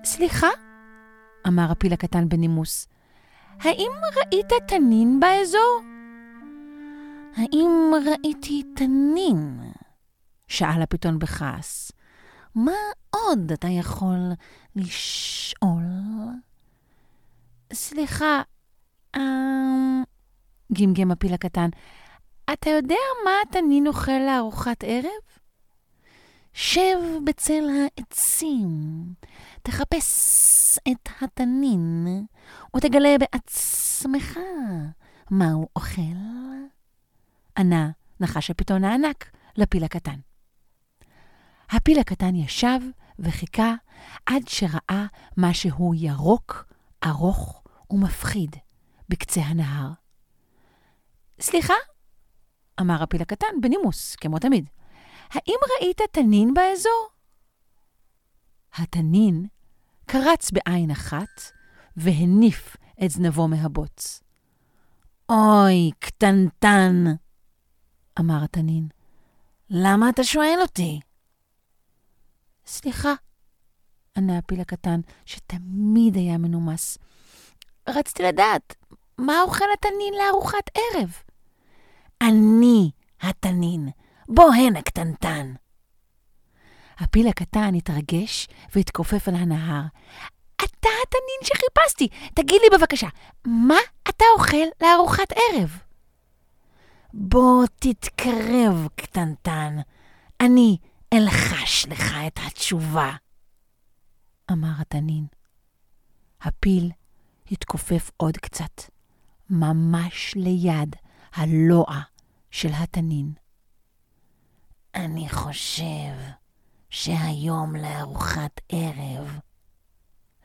סליחה, 0.03 0.47
אמר 1.47 1.71
הפיל 1.71 1.93
הקטן 1.93 2.29
בנימוס, 2.29 2.87
האם 3.59 3.91
ראית 4.15 4.53
תנין 4.67 5.19
באזור? 5.19 5.81
האם 7.35 7.91
ראיתי 8.05 8.63
תנין? 8.75 9.59
שאל 10.47 10.81
הפיתון 10.81 11.19
בכעס. 11.19 11.91
מה 12.55 12.71
עוד 13.09 13.51
אתה 13.51 13.67
יכול 13.67 14.31
לשאול? 14.75 15.83
סליחה, 17.73 18.41
אה... 19.15 20.01
גמגם 20.73 21.11
הפיל 21.11 21.33
הקטן, 21.33 21.69
אתה 22.53 22.69
יודע 22.69 22.95
מה 23.25 23.31
התנין 23.43 23.87
אוכל 23.87 24.19
לארוחת 24.27 24.83
ערב? 24.83 25.37
שב 26.53 26.99
בצל 27.23 27.63
העצים, 27.69 28.67
תחפש 29.61 30.79
את 30.91 31.09
התנין, 31.21 32.07
ותגלה 32.75 33.15
בעצמך 33.19 34.39
מה 35.31 35.51
הוא 35.51 35.67
אוכל. 35.75 36.01
ענה 37.57 37.89
נחש 38.19 38.51
הפיתון 38.51 38.83
הענק 38.83 39.31
לפיל 39.57 39.83
הקטן. 39.83 40.19
הפיל 41.69 41.99
הקטן 41.99 42.35
ישב 42.35 42.79
וחיכה 43.19 43.73
עד 44.25 44.47
שראה 44.47 45.05
משהו 45.37 45.93
ירוק, 45.93 46.65
ארוך 47.05 47.63
ומפחיד 47.89 48.55
בקצה 49.09 49.41
הנהר. 49.41 49.89
סליחה, 51.39 51.73
אמר 52.81 53.03
הפיל 53.03 53.21
הקטן 53.21 53.61
בנימוס, 53.61 54.15
כמו 54.15 54.39
תמיד. 54.39 54.69
האם 55.29 55.57
ראית 55.79 56.01
תנין 56.11 56.53
באזור? 56.53 57.07
התנין 58.73 59.47
קרץ 60.05 60.51
בעין 60.51 60.91
אחת 60.91 61.41
והניף 61.97 62.77
את 63.05 63.09
זנבו 63.09 63.47
מהבוץ. 63.47 64.21
אוי, 65.29 65.91
קטנטן, 65.99 67.03
אמר 68.19 68.43
התנין, 68.43 68.87
למה 69.69 70.09
אתה 70.09 70.23
שואל 70.23 70.57
אותי? 70.61 70.99
סליחה, 72.65 73.13
ענה 74.17 74.37
הפיל 74.37 74.61
הקטן, 74.61 74.99
שתמיד 75.25 76.15
היה 76.15 76.37
מנומס. 76.37 76.97
רציתי 77.89 78.23
לדעת, 78.23 78.75
מה 79.17 79.41
אוכל 79.41 79.65
התנין 79.73 80.13
לארוחת 80.13 80.69
ערב? 80.73 81.13
אני 82.21 82.91
התנין, 83.21 83.89
בוא 84.29 84.53
הנה, 84.53 84.81
קטנטן. 84.81 85.53
הפיל 86.97 87.27
הקטן 87.27 87.75
התרגש 87.75 88.47
והתכופף 88.75 89.27
על 89.27 89.35
הנהר. 89.35 89.81
אתה 90.55 90.89
התנין 91.03 91.39
שחיפשתי, 91.43 92.07
תגיד 92.33 92.61
לי 92.61 92.77
בבקשה, 92.77 93.07
מה 93.45 93.77
אתה 94.09 94.25
אוכל 94.37 94.67
לארוחת 94.81 95.31
ערב? 95.31 95.79
בוא 97.13 97.65
תתקרב, 97.75 98.87
קטנטן, 98.95 99.77
אני 100.41 100.77
אלחש 101.13 101.85
לך 101.85 102.13
את 102.27 102.39
התשובה, 102.47 103.11
אמר 104.51 104.71
התנין. 104.79 105.25
הפיל 106.41 106.91
התכופף 107.51 108.11
עוד 108.17 108.37
קצת, 108.37 108.81
ממש 109.49 110.33
ליד 110.35 110.95
הלוע 111.37 112.01
של 112.51 112.69
התנין. 112.73 113.31
אני 114.95 115.29
חושב 115.29 116.15
שהיום 116.89 117.75
לארוחת 117.75 118.61
ערב, 118.69 119.39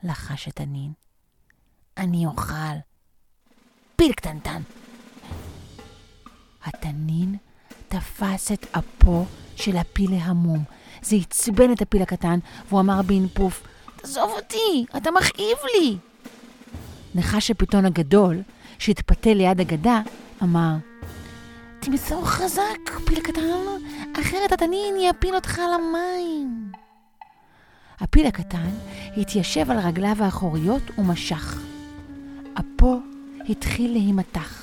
לחש 0.03 0.47
התנין, 0.47 0.93
אני 1.97 2.25
אוכל 2.25 2.75
פיל 3.95 4.13
קטנטן. 4.13 4.61
התנין 6.63 7.37
תפס 7.87 8.51
את 8.51 8.65
אפו 8.71 9.25
של 9.55 9.77
הפיל 9.77 10.13
ההמום. 10.13 10.63
זה 11.01 11.15
עצבן 11.15 11.73
את 11.73 11.81
הפיל 11.81 12.01
הקטן, 12.01 12.39
והוא 12.67 12.79
אמר 12.79 13.01
באינפוף, 13.01 13.63
תעזוב 13.95 14.31
אותי, 14.31 14.85
אתה 14.97 15.09
מכאיב 15.11 15.57
לי. 15.75 15.97
נחש 17.15 17.51
הפיתון 17.51 17.85
הגדול, 17.85 18.41
שהתפתה 18.79 19.33
ליד 19.33 19.61
הגדה, 19.61 20.01
אמר, 20.43 20.75
תמסור 21.79 22.25
חזק, 22.27 22.99
פיל 23.05 23.19
קטן, 23.19 23.41
אחרת 24.21 24.51
התנין 24.51 24.95
יפיל 25.01 25.35
אותך 25.35 25.61
למים. 25.73 26.71
הפיל 27.99 28.25
הקטן 28.27 28.69
התיישב 29.17 29.71
על 29.71 29.79
רגליו 29.79 30.15
האחוריות 30.19 30.81
ומשך. 30.97 31.61
אפו 32.59 32.99
התחיל 33.49 33.91
להימתח. 33.91 34.62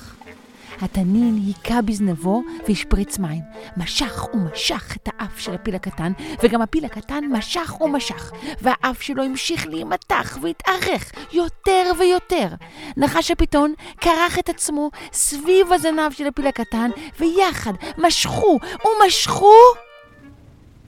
התנין 0.81 1.39
היכה 1.45 1.81
בזנבו 1.81 2.43
והשפריץ 2.67 3.17
מים. 3.17 3.41
משך 3.77 4.27
ומשך 4.33 4.95
את 4.95 5.09
האף 5.11 5.39
של 5.39 5.53
הפיל 5.53 5.75
הקטן, 5.75 6.11
וגם 6.43 6.61
הפיל 6.61 6.85
הקטן 6.85 7.23
משך 7.31 7.81
ומשך, 7.81 8.31
והאף 8.61 9.01
שלו 9.01 9.23
המשיך 9.23 9.67
להימתח 9.67 10.37
והתארך 10.41 11.11
יותר 11.33 11.91
ויותר. 11.99 12.47
נחש 12.97 13.31
הפיתון 13.31 13.73
כרך 14.01 14.39
את 14.39 14.49
עצמו 14.49 14.89
סביב 15.13 15.73
הזנב 15.73 16.11
של 16.11 16.27
הפיל 16.27 16.47
הקטן, 16.47 16.89
ויחד 17.19 17.73
משכו 17.97 18.59
ומשכו, 18.85 19.55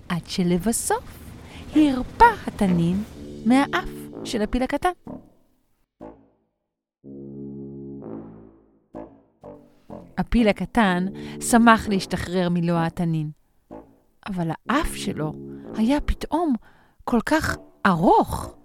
עד 0.10 0.22
שלבסוף 0.28 1.04
הרפה 1.76 2.26
התנין 2.48 3.04
מהאף 3.46 3.90
של 4.24 4.42
הפיל 4.42 4.64
הקטן. 4.64 4.92
הפיל 10.18 10.48
הקטן 10.48 11.06
שמח 11.42 11.88
להשתחרר 11.88 12.50
מלוע 12.50 12.86
התנין, 12.86 13.32
אבל 14.28 14.50
האף 14.70 14.96
שלו 14.96 15.34
היה 15.76 16.02
פתאום 16.02 16.54
כל 17.04 17.20
כך 17.26 17.58
ארוך 17.86 18.56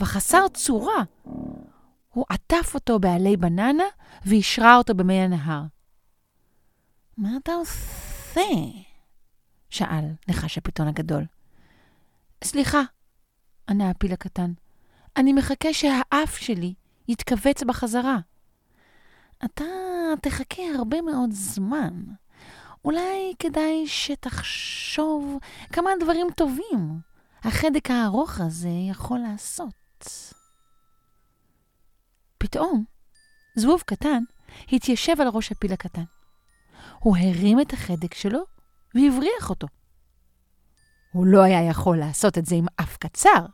וחסר 0.00 0.48
צורה. 0.48 1.04
הוא 2.12 2.24
עטף 2.28 2.74
אותו 2.74 2.98
בעלי 2.98 3.36
בננה 3.36 3.84
והשרה 4.24 4.76
אותו 4.76 4.94
במי 4.94 5.14
הנהר. 5.14 5.62
מה 7.16 7.30
אתה 7.42 7.52
עושה? 7.52 8.40
שאל 9.70 10.04
נחש 10.28 10.58
הפיתון 10.58 10.88
הגדול. 10.88 11.24
סליחה, 12.44 12.80
ענה 13.68 13.90
הפיל 13.90 14.12
הקטן, 14.12 14.52
אני 15.16 15.32
מחכה 15.32 15.72
שהאף 15.72 16.36
שלי 16.36 16.74
יתכווץ 17.08 17.62
בחזרה. 17.62 18.18
אתה 19.44 19.64
תחכה 20.22 20.62
הרבה 20.78 21.02
מאוד 21.02 21.30
זמן. 21.32 22.02
אולי 22.84 23.34
כדאי 23.38 23.86
שתחשוב 23.86 25.38
כמה 25.72 25.90
דברים 26.00 26.26
טובים 26.36 27.00
החדק 27.44 27.90
הארוך 27.90 28.40
הזה 28.40 28.68
יכול 28.90 29.18
לעשות. 29.18 30.08
פתאום, 32.38 32.84
זבוב 33.56 33.82
קטן 33.86 34.22
התיישב 34.72 35.20
על 35.20 35.28
ראש 35.28 35.52
הפיל 35.52 35.72
הקטן. 35.72 36.04
הוא 36.98 37.16
הרים 37.16 37.60
את 37.60 37.72
החדק 37.72 38.14
שלו 38.14 38.40
והבריח 38.94 39.50
אותו. 39.50 39.66
הוא 41.12 41.26
לא 41.26 41.42
היה 41.42 41.62
יכול 41.62 41.98
לעשות 41.98 42.38
את 42.38 42.46
זה 42.46 42.54
עם 42.54 42.66
אף 42.80 42.96
קצר. 42.96 43.46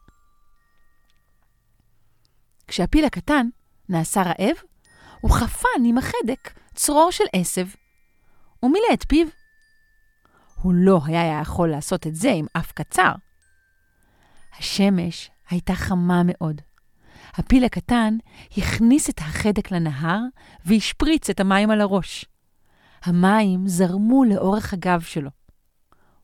כשהפיל 2.67 3.05
הקטן 3.05 3.49
נעשה 3.89 4.23
רעב, 4.23 4.57
הוא 5.23 5.31
חפן 5.31 5.85
עם 5.85 5.99
החדק 5.99 6.53
צרור 6.75 7.11
של 7.11 7.25
עשב. 7.33 7.67
הוא 8.61 8.71
מילא 8.73 8.87
את 8.93 9.05
פיו. 9.09 9.27
הוא 10.63 10.75
לא 10.77 11.01
היה 11.05 11.41
יכול 11.41 11.71
לעשות 11.71 12.07
את 12.07 12.15
זה 12.15 12.33
עם 12.33 12.47
אף 12.53 12.73
קצר. 12.73 13.13
השמש 14.59 15.31
הייתה 15.51 15.75
חמה 15.75 16.23
מאוד. 16.25 16.61
הפיל 17.35 17.65
הקטן 17.65 18.17
הכניס 18.57 19.11
את 19.11 19.19
החדק 19.19 19.71
לנהר 19.71 20.21
והשפריץ 20.65 21.31
את 21.31 21.41
המים 21.41 21.71
על 21.71 21.81
הראש. 21.81 22.25
המים 23.03 23.69
זרמו 23.69 24.25
לאורך 24.25 24.73
הגב 24.73 25.01
שלו. 25.01 25.31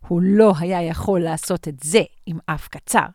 הוא 0.08 0.22
לא 0.22 0.52
היה 0.58 0.82
יכול 0.82 1.20
לעשות 1.20 1.68
את 1.68 1.82
זה 1.82 2.02
עם 2.26 2.38
אף 2.46 2.68
קצר. 2.68 3.06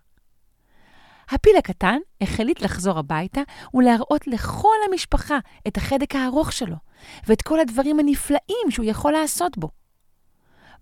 הפיל 1.33 1.57
הקטן 1.57 1.97
החליט 2.21 2.61
לחזור 2.61 2.99
הביתה 2.99 3.41
ולהראות 3.73 4.27
לכל 4.27 4.75
המשפחה 4.89 5.37
את 5.67 5.77
החדק 5.77 6.15
הארוך 6.15 6.51
שלו, 6.51 6.75
ואת 7.27 7.41
כל 7.41 7.59
הדברים 7.59 7.99
הנפלאים 7.99 8.67
שהוא 8.69 8.85
יכול 8.85 9.11
לעשות 9.11 9.57
בו. 9.57 9.69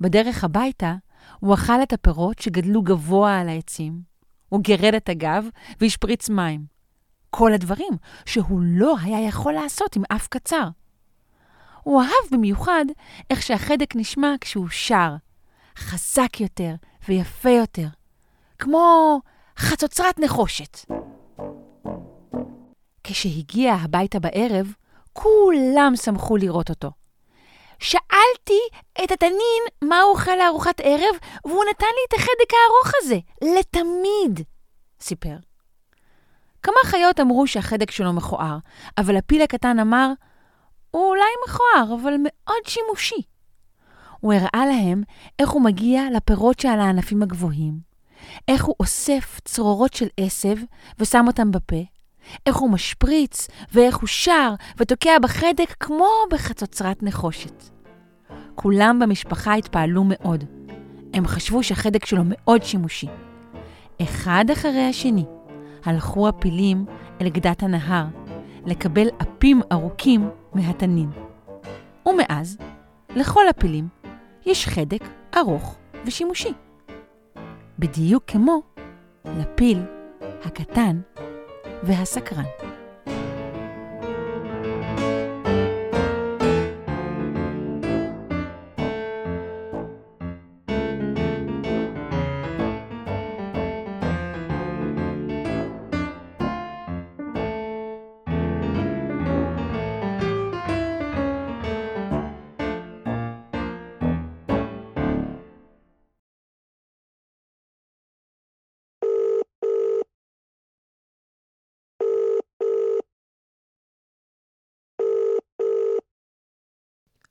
בדרך 0.02 0.44
הביתה 0.44 0.96
הוא 1.40 1.54
אכל 1.54 1.84
את 1.84 1.94
הפירות 1.94 2.40
שגדלו 2.40 2.82
גבוה 2.82 3.40
על 3.40 3.50
העצים, 3.50 4.02
הוא 4.50 4.62
גירד 4.62 4.94
את 4.94 5.10
הגב 5.10 5.46
והשפריץ 5.82 6.30
מים. 6.30 6.66
כל 7.30 7.54
הדברים 7.54 7.94
שהוא 8.26 8.62
לא 8.64 8.96
היה 9.02 9.28
יכול 9.28 9.54
לעשות 9.54 9.96
עם 9.96 10.04
אף 10.16 10.28
קצר. 10.28 10.68
הוא 11.84 12.02
אהב 12.02 12.32
במיוחד 12.32 12.86
איך 13.30 13.42
שהחדק 13.42 13.96
נשמע 13.96 14.34
כשהוא 14.42 14.70
שר, 14.70 15.16
חזק 15.78 16.40
יותר 16.40 16.76
ויפה 17.08 17.50
יותר, 17.50 17.88
כמו 18.60 19.20
חצוצרת 19.62 20.20
נחושת. 20.20 20.86
כשהגיע 23.04 23.74
הביתה 23.74 24.20
בערב, 24.20 24.74
כולם 25.14 25.94
שמחו 25.96 26.38
לראות 26.38 26.70
אותו. 26.70 26.92
שאלתי 27.80 28.60
את 29.04 29.12
התנין 29.12 29.64
מה 29.84 30.02
הוא 30.02 30.12
אוכל 30.12 30.36
לארוחת 30.36 30.82
ערב, 30.84 31.16
והוא 31.46 31.64
נתן 31.70 31.86
לי 31.86 32.06
את 32.10 32.14
החדק 32.14 32.54
הארוך 32.54 32.92
הזה, 33.02 33.18
לתמיד, 33.60 34.46
סיפר. 35.02 35.36
כמה 36.64 36.76
חיות 36.86 37.20
אמרו 37.20 37.48
שהחדק 37.48 37.92
שלו 37.92 38.14
מכוער, 38.14 38.58
אבל 38.98 39.18
הפיל 39.18 39.42
הקטן 39.42 39.80
אמר, 39.80 40.12
הוא 40.92 41.10
אולי 41.10 41.32
מכוער, 41.48 42.02
אבל 42.02 42.14
מאוד 42.24 42.66
שימושי. 42.68 43.22
הוא 44.20 44.34
הראה 44.34 44.66
להם 44.66 45.04
איך 45.40 45.50
הוא 45.50 45.62
מגיע 45.62 46.04
לפירות 46.16 46.60
שעל 46.60 46.80
הענפים 46.80 47.24
הגבוהים, 47.24 47.91
איך 48.48 48.66
הוא 48.66 48.76
אוסף 48.80 49.40
צרורות 49.46 49.94
של 49.94 50.08
עשב 50.18 50.56
ושם 51.00 51.26
אותם 51.28 51.52
בפה, 51.52 51.84
איך 52.46 52.56
הוא 52.56 52.70
משפריץ 52.70 53.48
ואיך 53.74 53.98
הוא 53.98 54.08
שר 54.08 54.54
ותוקע 54.78 55.20
בחדק 55.20 55.76
כמו 55.80 56.10
בחצוצרת 56.32 57.04
נחושת. 57.04 57.64
כולם 58.56 59.00
במשפחה 59.00 59.54
התפעלו 59.54 60.04
מאוד. 60.08 60.44
הם 61.14 61.28
חשבו 61.28 61.64
שהחדק 61.64 62.06
שלו 62.06 62.22
מאוד 62.26 62.64
שימושי. 62.64 63.08
אחד 64.02 64.46
אחרי 64.54 64.86
השני 64.90 65.26
הלכו 65.86 66.28
הפילים 66.28 66.86
אל 67.22 67.30
גדת 67.30 67.64
הנהר 67.64 68.06
לקבל 68.66 69.08
אפים 69.22 69.62
ארוכים 69.72 70.30
מהתנין. 70.54 71.10
ומאז, 72.06 72.58
לכל 73.16 73.48
הפילים 73.50 73.88
יש 74.46 74.68
חדק 74.68 75.04
ארוך 75.38 75.76
ושימושי. 76.06 76.54
בדיוק 77.82 78.24
כמו 78.28 78.62
לפיל 79.26 79.82
הקטן 80.46 81.02
והסקרן. 81.84 82.71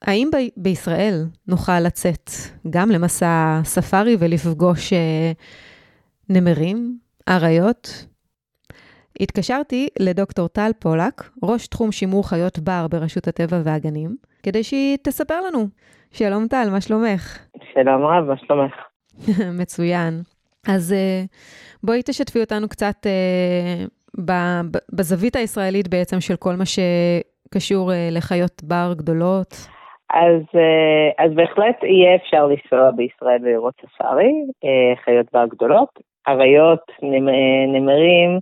האם 0.03 0.31
ב- 0.33 0.63
בישראל 0.63 1.25
נוכל 1.49 1.81
לצאת 1.81 2.31
גם 2.71 2.91
למסע 2.91 3.61
ספארי 3.65 4.17
ולפגוש 4.19 4.93
אה, 4.93 5.33
נמרים, 6.29 6.99
אריות? 7.29 8.07
התקשרתי 9.21 9.89
לדוקטור 9.99 10.49
טל 10.49 10.71
פולק, 10.79 11.31
ראש 11.43 11.67
תחום 11.67 11.93
שימור 11.93 12.29
חיות 12.29 12.59
בר 12.59 12.87
ברשות 12.91 13.29
הטבע 13.29 13.61
והגנים, 13.65 14.17
כדי 14.43 14.65
שהיא 14.65 14.97
תספר 15.03 15.41
לנו. 15.41 15.69
שלום 16.13 16.49
טל, 16.49 16.69
מה 16.71 16.81
שלומך? 16.81 17.39
שלום 17.75 18.05
רב, 18.05 18.25
מה 18.25 18.37
שלומך? 18.37 18.75
מצוין. 19.61 20.23
אז 20.69 20.93
אה, 20.93 21.25
בואי 21.83 22.03
תשתפי 22.05 22.41
אותנו 22.41 22.69
קצת 22.69 23.07
אה, 23.07 23.85
בזווית 24.93 25.37
הישראלית 25.37 25.89
בעצם 25.89 26.21
של 26.21 26.37
כל 26.37 26.57
מה 26.57 26.65
שקשור 26.65 27.93
אה, 27.93 28.09
לחיות 28.13 28.63
בר 28.65 28.95
גדולות. 28.97 29.67
אז, 30.15 30.43
אז 31.19 31.33
בהחלט 31.35 31.83
יהיה 31.83 32.15
אפשר 32.15 32.47
לנסוע 32.47 32.91
בישראל 32.91 33.39
ולראות 33.43 33.75
ספארי, 33.81 34.33
חיות 35.05 35.27
בר 35.33 35.47
גדולות, 35.47 35.89
אריות, 36.29 36.93
נמרים, 37.73 38.39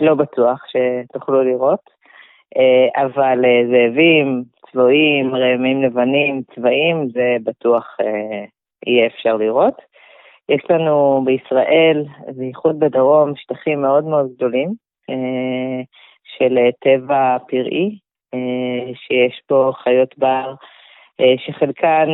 לא 0.00 0.14
בטוח 0.14 0.62
שתוכלו 0.66 1.42
לראות, 1.42 1.90
אבל 2.96 3.44
זאבים, 3.70 4.42
צבועים, 4.70 5.34
רעמים 5.34 5.82
לבנים, 5.82 6.42
צבעים, 6.54 7.08
זה 7.12 7.36
בטוח 7.44 7.96
יהיה 8.86 9.06
אפשר 9.06 9.36
לראות. 9.36 9.74
יש 10.48 10.62
לנו 10.70 11.22
בישראל, 11.24 12.04
בייחוד 12.36 12.78
בדרום, 12.78 13.36
שטחים 13.36 13.82
מאוד 13.82 14.04
מאוד 14.04 14.26
גדולים 14.36 14.74
אה, 15.10 15.82
של 16.38 16.58
טבע 16.80 17.36
פראי, 17.48 17.98
אה, 18.34 18.92
שיש 18.94 19.42
פה 19.46 19.72
חיות 19.82 20.18
בר 20.18 20.48
אה, 20.48 20.54
שחלקן 21.36 22.08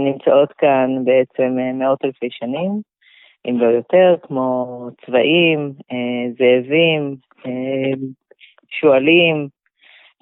נמצאות 0.00 0.52
כאן 0.52 1.04
בעצם 1.04 1.56
מאות 1.74 2.04
אלפי 2.04 2.28
שנים, 2.30 2.80
אם 3.48 3.60
לא 3.60 3.66
יותר, 3.66 4.14
כמו 4.22 4.66
צבעים, 5.06 5.72
זאבים, 6.38 7.16
שועלים, 8.70 9.48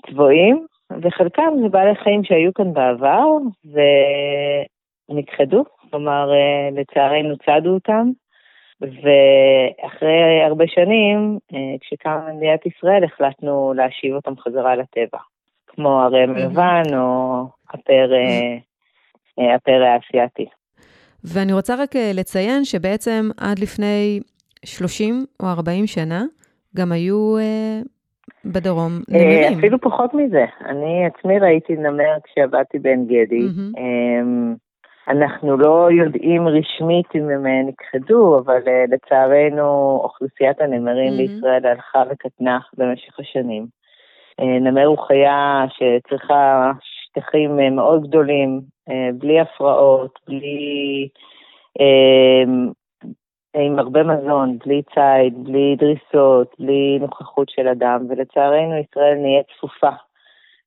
צבועים, 0.07 0.67
וחלקם 1.03 1.53
זה 1.63 1.69
בעלי 1.69 1.95
חיים 1.95 2.25
שהיו 2.25 2.55
כאן 2.55 2.73
בעבר 2.73 3.27
ונכחדו 5.11 5.65
כלומר, 5.91 6.33
אה, 6.33 6.69
לצערנו 6.81 7.37
צדו 7.37 7.71
אותם, 7.71 8.11
ואחרי 8.81 10.43
הרבה 10.45 10.65
שנים, 10.69 11.39
אה, 11.55 11.79
כשקמה 11.81 12.33
מדינת 12.33 12.67
ישראל, 12.67 13.05
החלטנו 13.05 13.73
להשיב 13.77 14.15
אותם 14.15 14.37
חזרה 14.37 14.77
לטבע, 14.77 15.19
כמו 15.79 16.03
הרם 16.03 16.37
לבן 16.37 16.83
או 16.95 17.45
הפר, 17.71 18.11
אה, 19.39 19.55
הפר 19.55 19.83
האסייתי. 19.83 20.47
ואני 21.25 21.53
רוצה 21.53 21.75
רק 21.75 21.91
לציין 22.15 22.65
שבעצם 22.65 23.29
עד 23.37 23.59
לפני 23.59 24.21
30 24.65 25.25
או 25.43 25.47
40 25.47 25.87
שנה, 25.87 26.25
גם 26.77 26.93
היו 26.93 27.37
בדרום 28.45 28.93
נמרים. 29.09 29.59
אפילו 29.59 29.81
פחות 29.81 30.15
מזה. 30.15 30.45
אני 30.61 31.07
עצמי 31.07 31.39
ראיתי 31.39 31.73
נמר 31.77 32.17
כשעבדתי 32.25 32.79
בעין 32.79 33.07
גדי. 33.07 33.41
Mm-hmm. 33.41 33.79
אנחנו 35.09 35.57
לא 35.57 35.89
יודעים 35.93 36.49
רשמית 36.49 37.07
אם 37.15 37.31
הם 37.31 37.47
אה, 37.47 37.63
נכחדו, 37.63 38.39
אבל 38.39 38.61
אה, 38.67 38.85
לצערנו 38.89 40.01
אוכלוסיית 40.03 40.61
הנמרים. 40.61 41.17
בישראל 41.17 41.67
הלכה 41.67 42.03
וקטנה 42.11 42.59
במשך 42.77 43.21
השנים. 43.21 43.78
אה, 44.41 44.59
נמר 44.61 44.85
הוא 44.85 44.99
חיה 45.07 45.65
שצריכה 45.69 46.71
שטחים 46.83 47.77
מאוד 47.77 48.09
גדולים, 48.09 48.61
בלי 49.19 49.41
הפרעות, 49.41 50.19
בלי... 50.29 51.09
עם 53.57 53.79
הרבה 53.79 54.03
מזון, 54.03 54.59
בלי 54.59 54.83
ציד, 54.83 55.45
בלי 55.45 55.77
דריסות, 55.79 56.55
בלי 56.59 56.99
נוכחות 57.01 57.49
של 57.49 57.69
אדם, 57.69 58.07
ולצערנו 58.09 58.77
ישראל 58.77 59.15
נהיה 59.15 59.43
צפופה 59.43 59.91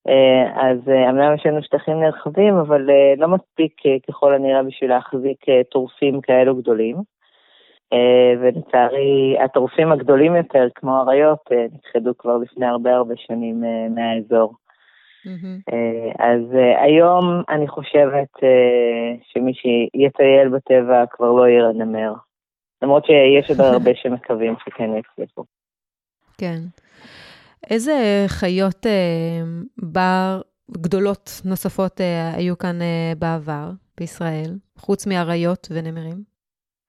אה, 0.08 0.70
אז 0.70 0.78
אה, 0.90 1.10
אמנם 1.10 1.36
יש 1.36 1.46
לנו 1.46 1.64
שטחים 1.64 2.00
נרחבים, 2.00 2.58
אבל 2.58 2.90
אה, 2.90 3.14
לא 3.18 3.28
מספיק 3.28 3.74
ככל 4.08 4.34
הנראה 4.34 4.64
בשביל 4.64 4.90
להחזיק 4.90 5.46
טורפים 5.72 6.22
כאלו 6.22 6.56
גדולים. 6.56 6.96
ולצערי, 8.42 9.38
הטורפים 9.44 9.92
הגדולים 9.92 10.36
יותר, 10.36 10.68
כמו 10.76 11.02
אריות, 11.02 11.50
נכחדו 11.52 12.18
כבר 12.18 12.38
לפני 12.38 12.66
הרבה 12.66 12.96
הרבה 12.96 13.14
שנים 13.18 13.64
מהאזור. 13.96 14.54
Mm-hmm. 15.26 15.74
אז 16.20 16.42
היום 16.78 17.42
אני 17.50 17.68
חושבת 17.68 18.30
שמי 19.34 19.54
שיטייל 19.54 20.50
בטבע 20.50 21.04
כבר 21.12 21.32
לא 21.32 21.50
יראה 21.50 21.74
נמר. 21.74 22.14
למרות 22.82 23.06
שיש 23.06 23.50
עוד 23.50 23.62
הרבה 23.74 23.92
שמקווים 23.96 24.56
שכן 24.66 24.90
יצליחו. 24.98 25.44
כן. 26.38 26.60
איזה 27.70 28.26
חיות 28.28 28.86
אה, 28.86 29.42
בר 29.78 30.42
גדולות 30.72 31.42
נוספות 31.46 32.02
אה, 32.02 32.34
היו 32.36 32.58
כאן 32.58 32.82
אה, 32.82 33.14
בעבר 33.20 33.72
בישראל, 33.98 34.58
חוץ 34.78 35.08
מאריות 35.08 35.68
ונמרים? 35.72 36.31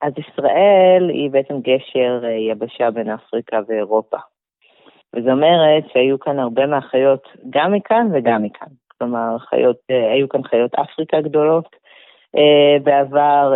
אז 0.02 0.12
ישראל 0.18 1.08
היא 1.08 1.30
בעצם 1.30 1.60
גשר 1.60 2.20
אה, 2.24 2.30
יבשה 2.30 2.90
בין 2.90 3.10
אפריקה 3.10 3.58
ואירופה. 3.68 4.16
וזאת 5.16 5.30
אומרת 5.30 5.84
שהיו 5.92 6.20
כאן 6.20 6.38
הרבה 6.38 6.66
מהחיות, 6.66 7.28
גם 7.50 7.72
מכאן 7.72 8.08
וגם 8.12 8.42
מכאן. 8.42 8.68
כלומר, 8.98 9.38
חיות, 9.38 9.76
אה, 9.90 10.12
היו 10.12 10.28
כאן 10.28 10.42
חיות 10.42 10.74
אפריקה 10.74 11.20
גדולות. 11.20 11.76
אה, 12.36 12.76
בעבר 12.82 13.52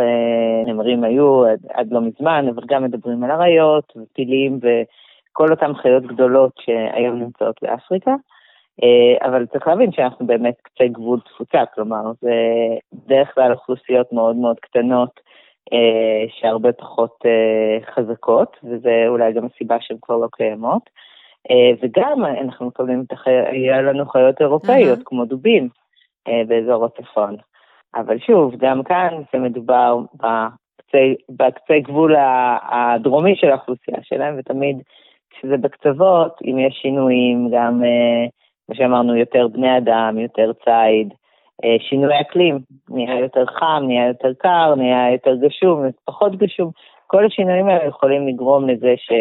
נמרים 0.66 1.04
היו 1.04 1.44
עד, 1.44 1.58
עד 1.68 1.92
לא 1.92 2.00
מזמן, 2.00 2.46
אבל 2.54 2.62
גם 2.66 2.84
מדברים 2.84 3.24
על 3.24 3.30
אריות 3.30 3.92
ופילים 3.96 4.58
ו... 4.62 4.68
כל 5.38 5.50
אותן 5.50 5.74
חיות 5.74 6.02
גדולות 6.02 6.52
שהיום 6.60 7.18
נמצאות 7.18 7.56
באפריקה, 7.62 8.14
אבל 9.22 9.46
צריך 9.46 9.66
להבין 9.66 9.92
שאנחנו 9.92 10.26
באמת 10.26 10.54
קצה 10.62 10.84
גבול 10.86 11.20
תפוצה, 11.20 11.62
כלומר, 11.74 12.02
זה 12.20 12.34
בדרך 12.92 13.34
כלל 13.34 13.52
אוכלוסיות 13.52 14.12
מאוד 14.12 14.36
מאוד 14.36 14.56
קטנות, 14.60 15.20
שהרבה 16.28 16.72
פחות 16.72 17.16
אה, 17.26 17.94
חזקות, 17.94 18.56
וזה 18.64 19.04
אולי 19.08 19.32
גם 19.32 19.46
הסיבה 19.46 19.76
שהן 19.80 19.96
כבר 20.02 20.16
לא 20.16 20.28
קיימות. 20.32 20.90
וגם 21.82 22.24
אנחנו 22.24 22.66
מקבלים 22.66 23.04
את 23.06 23.12
החיות, 23.12 23.46
היה 23.50 23.82
לנו 23.82 24.06
חיות 24.06 24.40
אירופאיות, 24.40 24.98
mm-hmm. 24.98 25.04
כמו 25.04 25.24
דובים, 25.24 25.68
באזור 26.48 26.84
הצפון. 26.84 27.36
אבל 27.94 28.18
שוב, 28.18 28.54
גם 28.56 28.82
כאן 28.82 29.08
זה 29.32 29.38
מדובר 29.38 29.98
בקצה, 30.14 30.98
בקצה 31.28 31.78
גבול 31.78 32.14
הדרומי 32.70 33.36
של 33.36 33.50
האוכלוסייה 33.50 33.98
שלהם, 34.02 34.34
ותמיד 34.38 34.76
כשזה 35.30 35.56
בקצוות, 35.56 36.38
אם 36.44 36.58
יש 36.58 36.78
שינויים, 36.82 37.48
גם, 37.52 37.84
אה, 37.84 38.26
כמו 38.66 38.74
שאמרנו, 38.74 39.16
יותר 39.16 39.48
בני 39.48 39.78
אדם, 39.78 40.18
יותר 40.18 40.52
ציד, 40.52 41.08
אה, 41.12 41.16
שינוי 41.88 42.20
אקלים, 42.20 42.58
נהיה 42.88 43.20
יותר 43.20 43.46
חם, 43.46 43.82
נהיה 43.86 44.08
יותר 44.08 44.32
קר, 44.38 44.74
נהיה 44.74 45.12
יותר 45.12 45.34
גשום, 45.46 45.82
פחות 46.04 46.36
גשום, 46.36 46.70
כל 47.06 47.26
השינויים 47.26 47.68
האלה 47.68 47.86
יכולים 47.88 48.28
לגרום 48.28 48.68
לזה 48.68 48.94
ש... 48.96 49.12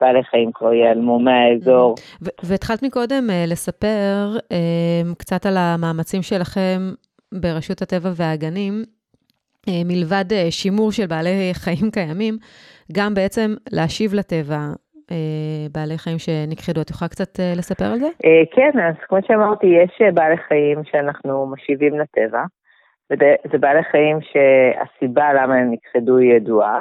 בעלי 0.00 0.24
חיים 0.24 0.50
כבר 0.54 0.72
ייעלמו 0.72 1.18
מהאזור. 1.18 1.94
והתחלת 2.42 2.82
מקודם 2.82 3.24
uh, 3.30 3.50
לספר 3.50 4.36
uh, 4.36 5.14
קצת 5.18 5.46
על 5.46 5.56
המאמצים 5.56 6.22
שלכם 6.22 6.92
ברשות 7.32 7.82
הטבע 7.82 8.10
והגנים, 8.16 8.84
מלבד 9.84 10.24
שימור 10.50 10.92
של 10.92 11.06
בעלי 11.06 11.50
חיים 11.52 11.90
קיימים, 11.90 12.38
גם 12.92 13.14
בעצם 13.14 13.54
להשיב 13.72 14.14
לטבע. 14.14 14.54
אה, 14.54 14.85
בעלי 15.72 15.98
חיים 15.98 16.18
שנכחדו. 16.18 16.80
את 16.80 16.90
יכולה 16.90 17.08
קצת 17.08 17.40
אה, 17.40 17.52
לספר 17.56 17.84
על 17.84 17.98
זה? 17.98 18.06
אה, 18.06 18.42
כן, 18.54 18.80
אז 18.80 18.94
כמו 19.08 19.18
שאמרתי, 19.26 19.66
יש 19.66 20.14
בעלי 20.14 20.36
חיים 20.36 20.84
שאנחנו 20.84 21.46
משיבים 21.46 21.98
לטבע, 21.98 22.44
וזה 23.10 23.58
בעלי 23.58 23.84
חיים 23.84 24.18
שהסיבה 24.20 25.32
למה 25.32 25.54
הם 25.54 25.72
נכחדו 25.72 26.16
היא 26.16 26.34
ידועה, 26.34 26.80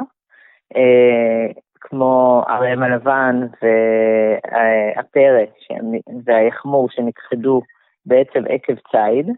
כמו 1.81 2.43
הראם 2.47 2.83
הלבן 2.83 3.41
והפרא 3.61 5.43
והיחמור 6.25 6.89
שנכחדו 6.89 7.61
בעצם 8.05 8.43
עקב 8.49 8.73
ציד. 8.91 9.29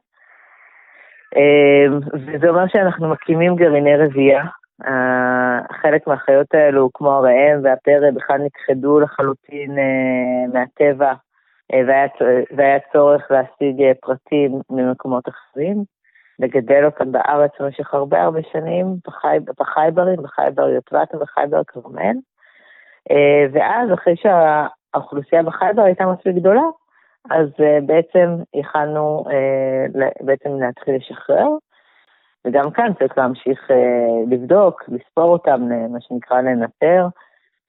וזה 2.13 2.50
אומר 2.50 2.67
שאנחנו 2.67 3.10
מקימים 3.10 3.56
גרעיני 3.56 3.97
רבייה 3.97 4.43
חלק 5.81 6.07
מהחיות 6.07 6.53
האלו, 6.53 6.89
כמו 6.93 7.11
הראם 7.11 7.59
והפרא, 7.63 8.11
בכלל 8.15 8.37
נכחדו 8.37 8.99
לחלוטין 8.99 9.71
uh, 9.71 10.53
מהטבע, 10.53 11.11
uh, 11.11 11.75
והיה, 11.87 12.07
והיה 12.55 12.79
צורך 12.93 13.31
להשיג 13.31 13.81
uh, 13.81 13.93
פרטים 14.01 14.51
ממקומות 14.69 15.29
אחרים, 15.29 15.83
לגדל 16.39 16.85
אותם 16.85 17.11
בארץ 17.11 17.51
במשך 17.59 17.93
הרבה 17.93 18.23
הרבה 18.23 18.39
שנים, 18.51 18.85
בחי, 19.07 19.37
בחייברים, 19.59 20.21
בחייבר 20.23 20.69
יוטבתה 20.69 21.17
ובחייבר 21.17 21.61
כרמל. 21.67 22.15
ואז, 23.53 23.93
אחרי 23.93 24.15
שהאוכלוסייה 24.15 25.43
בחייבר 25.43 25.81
הייתה 25.81 26.05
מספיק 26.05 26.35
גדולה, 26.35 26.61
אז 27.29 27.47
בעצם 27.85 28.35
יכלנו 28.53 29.23
בעצם 30.21 30.49
להתחיל 30.49 30.95
לשחרר. 30.95 31.47
וגם 32.45 32.71
כאן 32.71 32.91
צריך 33.00 33.17
להמשיך 33.17 33.71
אה, 33.71 33.76
לבדוק, 34.32 34.84
לספור 34.88 35.34
אותם, 35.34 35.71
אה, 35.71 35.88
מה 35.88 36.02
שנקרא 36.02 36.41
לנטר, 36.41 37.08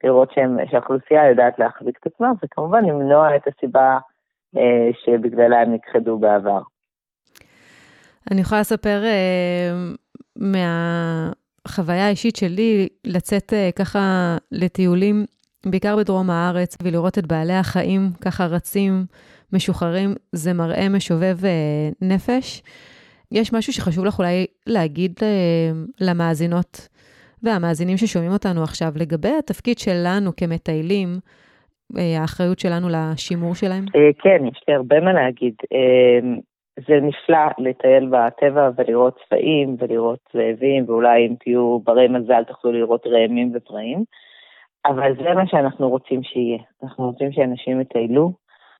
לראות 0.04 0.31
שהם, 0.35 0.57
שהאוכלוסייה 0.70 1.31
יודעת 1.31 1.59
להחזיק 1.59 1.98
את 2.00 2.07
עצמה, 2.07 2.33
וכמובן 2.42 2.85
למנוע 2.85 3.37
את 3.37 3.42
הסיבה 3.48 3.98
אה, 4.57 4.88
שבגללה 5.04 5.61
הם 5.61 5.74
נכחדו 5.74 6.18
בעבר. 6.18 6.61
אני 8.31 8.40
יכולה 8.40 8.61
לספר 8.61 9.02
מהחוויה 10.37 12.07
האישית 12.07 12.37
שלי, 12.37 12.88
לצאת 13.04 13.52
ככה 13.76 13.98
לטיולים, 14.52 15.24
בעיקר 15.66 15.96
בדרום 15.96 16.31
הארץ, 16.31 16.76
ולראות 16.83 17.18
את 17.18 17.26
בעלי 17.26 17.54
החיים 17.54 18.00
ככה 18.24 18.46
רצים, 18.46 19.04
משוחררים, 19.52 20.14
זה 20.33 20.52
מראה 20.52 20.88
משובב 20.88 21.37
נפש. 22.00 22.62
יש 23.32 23.52
משהו 23.52 23.72
שחשוב 23.72 24.04
לך 24.04 24.18
אולי 24.18 24.46
להגיד 24.66 25.12
אה, 25.22 25.70
למאזינות 26.00 26.88
והמאזינים 27.42 27.96
ששומעים 27.96 28.32
אותנו 28.32 28.62
עכשיו, 28.62 28.92
לגבי 28.96 29.32
התפקיד 29.38 29.78
שלנו 29.78 30.30
כמטיילים, 30.36 31.08
אה, 31.98 32.20
האחריות 32.20 32.58
שלנו 32.58 32.88
לשימור 32.88 33.54
שלהם? 33.54 33.84
אה, 33.96 34.10
כן, 34.22 34.46
יש 34.46 34.62
לי 34.68 34.74
הרבה 34.74 35.00
מה 35.00 35.12
להגיד. 35.12 35.54
זה 36.86 36.94
נפלא 37.02 37.38
לטייל 37.58 38.10
בטבע 38.10 38.70
ולראות 38.76 39.18
צבעים 39.26 39.76
ולראות 39.78 40.18
זאבים, 40.32 40.84
ואולי 40.86 41.26
אם 41.26 41.34
תהיו 41.40 41.78
ברי 41.78 42.08
מזל 42.08 42.44
תוכלו 42.44 42.72
לראות 42.72 43.06
ראמים 43.06 43.52
ופראים, 43.54 44.04
אבל 44.86 45.12
זה 45.16 45.34
מה 45.34 45.46
שאנחנו 45.46 45.88
רוצים 45.88 46.22
שיהיה. 46.22 46.58
אנחנו 46.82 47.04
רוצים 47.04 47.32
שאנשים 47.32 47.80
יטיילו 47.80 48.32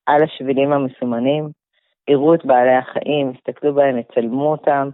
על 0.07 0.23
השבילים 0.23 0.73
המסומנים, 0.73 1.49
יראו 2.09 2.35
את 2.35 2.45
בעלי 2.45 2.75
החיים, 2.75 3.33
יסתכלו 3.35 3.75
בהם, 3.75 3.99
יצלמו 3.99 4.51
אותם, 4.51 4.89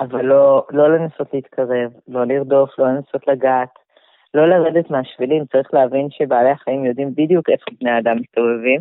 אבל 0.00 0.24
לא, 0.24 0.66
לא 0.70 0.96
לנסות 0.96 1.34
להתקרב, 1.34 1.90
לא 2.08 2.24
לרדוף, 2.24 2.78
לא 2.78 2.86
לנסות 2.86 3.28
לגעת, 3.28 3.68
לא 4.34 4.48
לרדת 4.48 4.90
מהשבילים. 4.90 5.44
צריך 5.52 5.74
להבין 5.74 6.08
שבעלי 6.10 6.50
החיים 6.50 6.84
יודעים 6.84 7.14
בדיוק 7.14 7.48
איפה 7.50 7.64
בני 7.80 7.98
אדם 7.98 8.16
מסתובבים, 8.16 8.80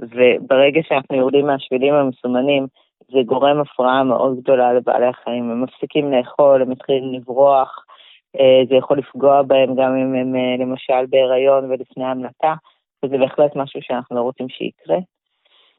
וברגע 0.00 0.80
שאנחנו 0.82 1.16
יורדים 1.16 1.46
מהשבילים 1.46 1.94
המסומנים, 1.94 2.66
זה 3.12 3.18
גורם 3.26 3.60
הפרעה 3.60 4.04
מאוד 4.04 4.40
גדולה 4.40 4.72
לבעלי 4.72 5.06
החיים. 5.06 5.50
הם 5.50 5.62
מפסיקים 5.62 6.12
לאכול, 6.12 6.62
הם 6.62 6.70
מתחילים 6.70 7.12
לברוח, 7.12 7.84
אה, 8.40 8.62
זה 8.68 8.74
יכול 8.74 8.98
לפגוע 8.98 9.42
בהם 9.42 9.74
גם 9.74 9.96
אם 9.96 10.14
הם 10.14 10.36
אה, 10.36 10.56
למשל 10.58 11.06
בהיריון 11.08 11.70
ולפני 11.70 12.04
המלטה, 12.04 12.54
וזה 13.04 13.18
בהחלט 13.18 13.56
משהו 13.56 13.80
שאנחנו 13.82 14.16
לא 14.16 14.22
רוצים 14.22 14.48
שיקרה. 14.48 14.96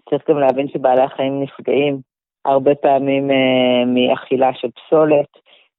צריך 0.10 0.30
גם 0.30 0.40
להבין 0.40 0.68
שבעלי 0.68 1.02
החיים 1.02 1.44
נפגעים 1.44 2.00
הרבה 2.46 2.76
פעמים 2.76 3.32
אה, 3.32 3.86
מאכילה 3.86 4.52
של 4.54 4.68
פסולת, 4.72 5.28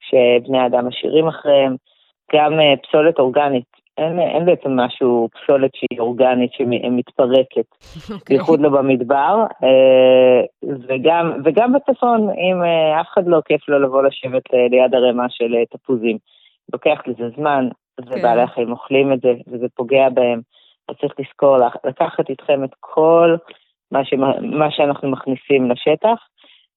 שבני 0.00 0.66
אדם 0.66 0.88
משאירים 0.88 1.28
אחריהם, 1.28 1.76
גם 2.34 2.52
פסולת 2.82 3.18
אורגנית. 3.18 3.86
אין, 3.98 4.18
אין 4.18 4.44
בעצם 4.46 4.80
משהו, 4.80 5.28
פסולת 5.34 5.70
שהיא 5.74 6.00
אורגנית, 6.00 6.52
שמתפרקת, 6.52 7.66
okay. 7.72 8.12
אוקיי. 8.14 8.36
בייחוד 8.36 8.60
לא 8.60 8.68
במדבר, 8.68 9.44
וגם, 10.88 11.32
וגם 11.44 11.72
בצפון, 11.72 12.30
אם 12.30 12.62
אף 13.00 13.06
אחד 13.12 13.26
לא 13.26 13.40
כיף 13.44 13.68
לו 13.68 13.78
לבוא 13.78 14.02
לשבת 14.02 14.42
ליד 14.70 14.94
ערימה 14.94 15.26
של 15.28 15.54
תפוזים. 15.70 16.18
לוקח 16.72 17.00
לזה 17.06 17.28
זמן, 17.36 17.68
ובעלי 18.00 18.40
כן. 18.40 18.48
החיים 18.52 18.70
אוכלים 18.70 19.12
את 19.12 19.20
זה, 19.20 19.32
וזה 19.46 19.66
פוגע 19.74 20.08
בהם. 20.08 20.40
אז 20.88 20.96
צריך 21.00 21.14
לזכור, 21.18 21.58
לקחת 21.84 22.30
איתכם 22.30 22.64
את 22.64 22.70
כל 22.80 23.36
מה, 23.92 24.04
ש... 24.04 24.12
מה 24.42 24.70
שאנחנו 24.70 25.10
מכניסים 25.10 25.70
לשטח. 25.70 26.18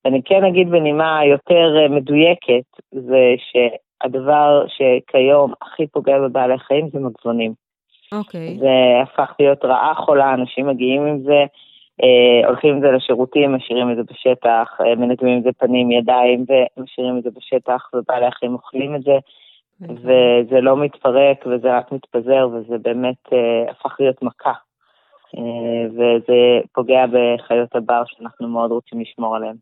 ואני 0.05 0.21
כן 0.25 0.43
אגיד 0.43 0.69
בנימה 0.69 1.25
יותר 1.25 1.77
אה, 1.77 1.87
מדויקת, 1.87 2.63
זה 2.91 3.35
שהדבר 3.37 4.65
שכיום 4.67 5.53
הכי 5.61 5.87
פוגע 5.87 6.19
בבעלי 6.19 6.59
חיים 6.59 6.89
זה 6.89 6.99
מגבונים. 6.99 7.53
אוקיי. 8.11 8.47
Okay. 8.47 8.59
זה 8.59 9.01
הפך 9.03 9.35
להיות 9.39 9.65
רעה 9.65 9.95
חולה, 9.95 10.33
אנשים 10.33 10.67
מגיעים 10.67 11.05
עם 11.05 11.19
זה, 11.19 11.45
אה, 12.03 12.47
הולכים 12.47 12.75
עם 12.75 12.81
זה 12.81 12.91
לשירותים, 12.91 13.55
משאירים 13.55 13.91
את 13.91 13.95
זה 13.95 14.03
בשטח, 14.03 14.77
אה, 14.81 14.95
מנגבים 14.95 15.33
עם 15.33 15.41
זה 15.41 15.49
פנים, 15.57 15.91
ידיים, 15.91 16.45
ומשאירים 16.77 17.17
את 17.17 17.23
זה 17.23 17.29
בשטח, 17.35 17.89
ובעלי 17.93 18.25
החיים 18.25 18.53
אוכלים 18.53 18.95
את 18.95 19.03
זה. 19.03 19.17
וזה 19.81 20.61
לא 20.61 20.77
מתפרק 20.77 21.45
וזה 21.45 21.77
רק 21.77 21.91
מתפזר, 21.91 22.49
וזה 22.53 22.77
באמת 22.77 23.33
אה, 23.33 23.71
הפך 23.71 23.95
להיות 23.99 24.23
מכה. 24.23 24.53
אה, 25.37 25.41
וזה 25.91 26.67
פוגע 26.73 27.05
בחיות 27.07 27.75
הבר 27.75 28.03
שאנחנו 28.05 28.47
מאוד 28.47 28.71
רוצים 28.71 29.01
לשמור 29.01 29.35
עליהן. 29.35 29.55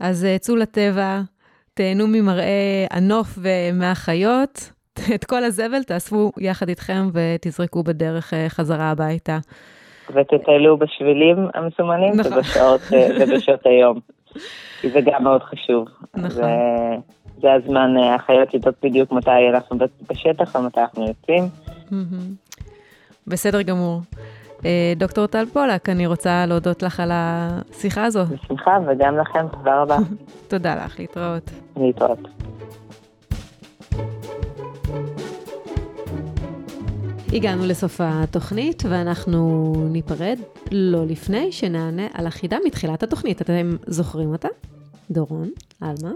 אז 0.00 0.24
אה, 0.24 0.38
צאו 0.38 0.56
לטבע, 0.56 1.20
תהנו 1.74 2.06
ממראה 2.06 2.86
הנוף 2.90 3.38
ומהחיות, 3.38 4.72
את 5.14 5.24
כל 5.24 5.44
הזבל 5.44 5.82
תאספו 5.82 6.32
יחד 6.38 6.68
איתכם 6.68 7.08
ותזרקו 7.12 7.82
בדרך 7.82 8.34
אה, 8.34 8.48
חזרה 8.48 8.90
הביתה. 8.90 9.38
ותטיילו 10.14 10.76
בשבילים 10.76 11.36
המסומנים 11.54 12.12
נכון. 12.16 12.32
ובשעות, 12.32 12.80
ובשעות 13.20 13.66
היום. 13.66 14.00
כי 14.80 14.90
זה 14.90 15.00
גם 15.00 15.24
מאוד 15.24 15.42
חשוב. 15.42 15.88
נכון. 16.16 16.42
זה 17.40 17.52
הזמן, 17.52 17.96
החיות 17.96 18.54
יודעות 18.54 18.74
בדיוק 18.82 19.12
מתי 19.12 19.48
אנחנו 19.54 19.78
בשטח 20.10 20.54
ומתי 20.54 20.80
אנחנו 20.80 21.06
יוצאים. 21.08 21.42
בסדר 23.28 23.62
גמור. 23.62 24.00
אה, 24.64 24.92
דוקטור 24.96 25.26
טל 25.26 25.46
פולק, 25.46 25.88
אני 25.88 26.06
רוצה 26.06 26.46
להודות 26.46 26.82
לך 26.82 27.00
על 27.00 27.10
השיחה 27.12 28.04
הזו. 28.04 28.24
בשמחה, 28.24 28.78
וגם 28.86 29.18
לכם, 29.18 29.48
תודה 29.48 29.82
רבה. 29.82 29.96
תודה 30.48 30.74
לך, 30.74 31.00
להתראות. 31.00 31.50
להתראות. 31.76 32.18
הגענו 37.32 37.66
לסוף 37.66 38.00
התוכנית, 38.04 38.82
ואנחנו 38.88 39.72
ניפרד 39.90 40.38
לא 40.72 41.06
לפני 41.06 41.52
שנענה 41.52 42.06
על 42.14 42.26
החידה 42.26 42.56
מתחילת 42.66 43.02
התוכנית. 43.02 43.42
אתם 43.42 43.70
זוכרים 43.86 44.32
אותה? 44.32 44.48
דורון, 45.10 45.50
עלמה? 45.80 46.10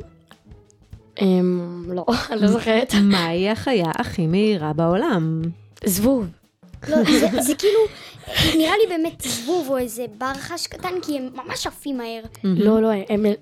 אמ, 1.21 1.85
לא, 1.89 2.05
אני 2.33 2.41
לא 2.41 2.47
זוכרת. 2.47 2.95
מהי 3.03 3.51
החיה 3.51 3.91
הכי 3.99 4.27
מהירה 4.27 4.73
בעולם? 4.73 5.43
זבוב. 5.85 6.42
לא, 6.89 6.97
זה 7.41 7.55
כאילו, 7.55 7.81
נראה 8.57 8.75
לי 8.77 8.87
באמת 8.89 9.21
זבוב 9.21 9.69
או 9.71 9.79
איזה 9.79 10.05
בר 10.19 10.35
חש 10.35 10.67
קטן, 10.67 11.01
כי 11.03 11.19
הם 11.19 11.29
ממש 11.35 11.67
עפים 11.67 11.99
מהר. 11.99 12.23
לא, 12.45 12.83
לא, 12.83 12.89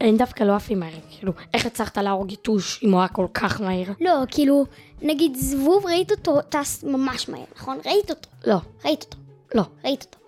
הם 0.01 0.17
דווקא 0.17 0.45
לא 0.45 0.57
עפים 0.57 0.81
מהר. 0.81 0.93
כאילו, 1.11 1.33
איך 1.55 1.67
הצלחת 1.67 1.99
להרוג 1.99 2.33
יתוש 2.33 2.85
אם 2.85 2.93
הוא 2.93 3.01
היה 3.01 3.09
כל 3.09 3.27
כך 3.35 3.61
מהיר? 3.61 3.93
לא, 4.01 4.15
כאילו, 4.31 4.67
נגיד 5.03 5.37
זבוב, 5.37 5.87
ראית 5.87 6.11
אותו 6.11 6.41
טס 6.49 6.85
ממש 6.85 7.29
מהר, 7.29 7.45
נכון? 7.57 7.79
ראית 7.87 8.11
אותו. 8.11 8.29
לא. 8.47 8.57
ראית 8.85 9.05
אותו. 9.05 9.17
לא, 9.55 9.63
ראית 9.85 10.07
אותו. 10.07 10.19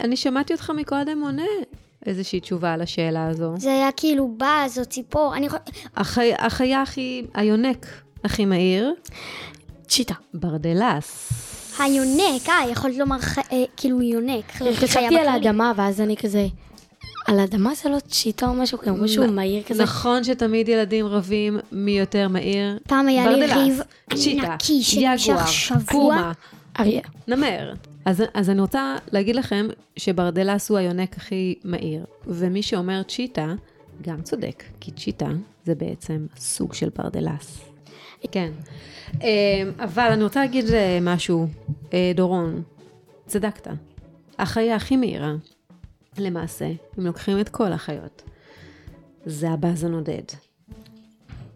אני 0.04 0.16
שמעתי 0.16 0.52
אותך 0.52 0.70
מקודם 0.70 1.22
עונה. 1.22 1.42
איזושהי 2.06 2.40
תשובה 2.40 2.72
על 2.72 2.82
השאלה 2.82 3.26
הזו. 3.26 3.54
זה 3.58 3.72
היה 3.72 3.92
כאילו 3.96 4.34
באז 4.36 4.78
או 4.78 4.84
ציפור, 4.84 5.34
אני 5.36 5.46
יכולה... 5.46 5.62
החי... 5.96 6.32
החיה 6.38 6.82
הכי, 6.82 7.26
היונק 7.34 7.86
הכי 8.24 8.44
מהיר. 8.44 8.94
צ'יטה. 9.88 10.14
ברדלס. 10.34 11.61
היונק, 11.78 12.48
אה, 12.48 12.70
יכולת 12.70 12.96
לומר. 12.96 13.16
אה, 13.52 13.64
כאילו 13.76 14.02
יונק. 14.02 14.52
חשבתי 14.74 15.18
על 15.18 15.28
האדמה, 15.28 15.72
ואז 15.76 16.00
אני 16.00 16.16
כזה... 16.16 16.46
על 17.26 17.38
האדמה 17.40 17.74
זה 17.74 17.88
לא 17.88 17.98
צ'יטה 18.00 18.46
או 18.46 18.54
משהו, 18.54 18.78
כמו 18.78 19.08
שהוא 19.08 19.26
מהיר 19.26 19.62
כזה. 19.62 19.82
נכון 19.82 20.24
שתמיד 20.24 20.68
ילדים 20.68 21.06
רבים 21.06 21.58
מי 21.72 21.98
יותר 21.98 22.28
מהיר. 22.28 22.78
פעם 22.88 23.08
היה 23.08 23.30
לי 23.30 23.46
ריב 23.46 23.80
נקי 24.12 24.82
שנמשך 24.82 25.48
שבוע. 25.48 25.80
פומה, 25.90 26.32
אריה, 26.80 27.00
נמר. 27.28 27.72
אז, 28.04 28.22
אז 28.34 28.50
אני 28.50 28.60
רוצה 28.60 28.96
להגיד 29.12 29.36
לכם 29.36 29.68
שברדלס 29.96 30.70
הוא 30.70 30.78
היונק 30.78 31.16
הכי 31.16 31.54
מהיר, 31.64 32.04
ומי 32.26 32.62
שאומר 32.62 33.02
צ'יטה, 33.02 33.54
גם 34.02 34.22
צודק, 34.22 34.62
כי 34.80 34.90
צ'יטה 34.90 35.28
זה 35.66 35.74
בעצם 35.74 36.26
סוג 36.36 36.74
של 36.74 36.88
ברדלס. 36.96 37.71
כן. 38.32 38.52
אמ, 39.20 39.72
אבל 39.78 40.08
אני 40.12 40.24
רוצה 40.24 40.40
להגיד 40.40 40.64
אה, 40.70 40.98
משהו, 41.02 41.46
אה, 41.92 42.12
דורון, 42.14 42.62
צדקת. 43.26 43.68
החיה 44.38 44.76
הכי 44.76 44.96
מהירה, 44.96 45.34
למעשה, 46.18 46.66
אם 46.98 47.06
לוקחים 47.06 47.40
את 47.40 47.48
כל 47.48 47.72
החיות, 47.72 48.22
זה 49.24 49.50
הבאז 49.50 49.84
הנודד. 49.84 50.22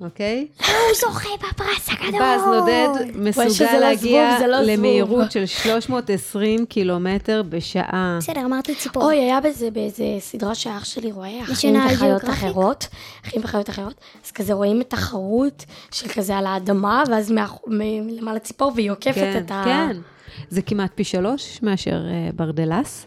אוקיי? 0.01 0.47
הוא 0.59 0.67
זוכה 1.01 1.29
בפרס 1.39 1.89
הגדול. 1.89 2.21
באז 2.21 2.41
נודד 2.43 2.89
מסוגל 3.15 3.79
להגיע 3.79 4.47
לא 4.49 4.61
למהירות 4.61 5.33
של 5.33 5.47
320 5.47 6.67
קילומטר 6.67 7.43
בשעה. 7.49 8.19
בסדר, 8.21 8.41
אמרתי 8.45 8.75
ציפור. 8.75 9.05
אוי, 9.05 9.17
היה 9.17 9.41
בזה 9.41 9.71
באיזה 9.71 10.05
סדרה 10.19 10.55
שאח 10.55 10.85
שלי 10.85 11.13
רואה, 11.13 11.43
אחים 11.43 11.77
וחיות 11.87 12.25
אחרות, 12.25 12.87
אחים 13.27 13.41
וחיות 13.45 13.71
אחרות, 13.71 13.95
אז 14.25 14.31
כזה 14.31 14.53
רואים 14.53 14.81
את 14.81 14.91
תחרות 14.91 15.65
של 15.91 16.09
כזה 16.09 16.37
על 16.37 16.47
האדמה, 16.47 17.03
ואז 17.11 17.33
למעלה 18.21 18.39
ציפור, 18.39 18.73
והיא 18.75 18.91
עוקפת 18.91 19.15
כן, 19.15 19.43
את 19.47 19.51
ה... 19.51 19.63
כן, 19.65 19.97
זה 20.51 20.63
כמעט 20.63 20.91
פי 20.95 21.05
שלוש 21.05 21.59
מאשר 21.63 22.01
אה, 22.07 22.37
ברדלס. 22.37 23.07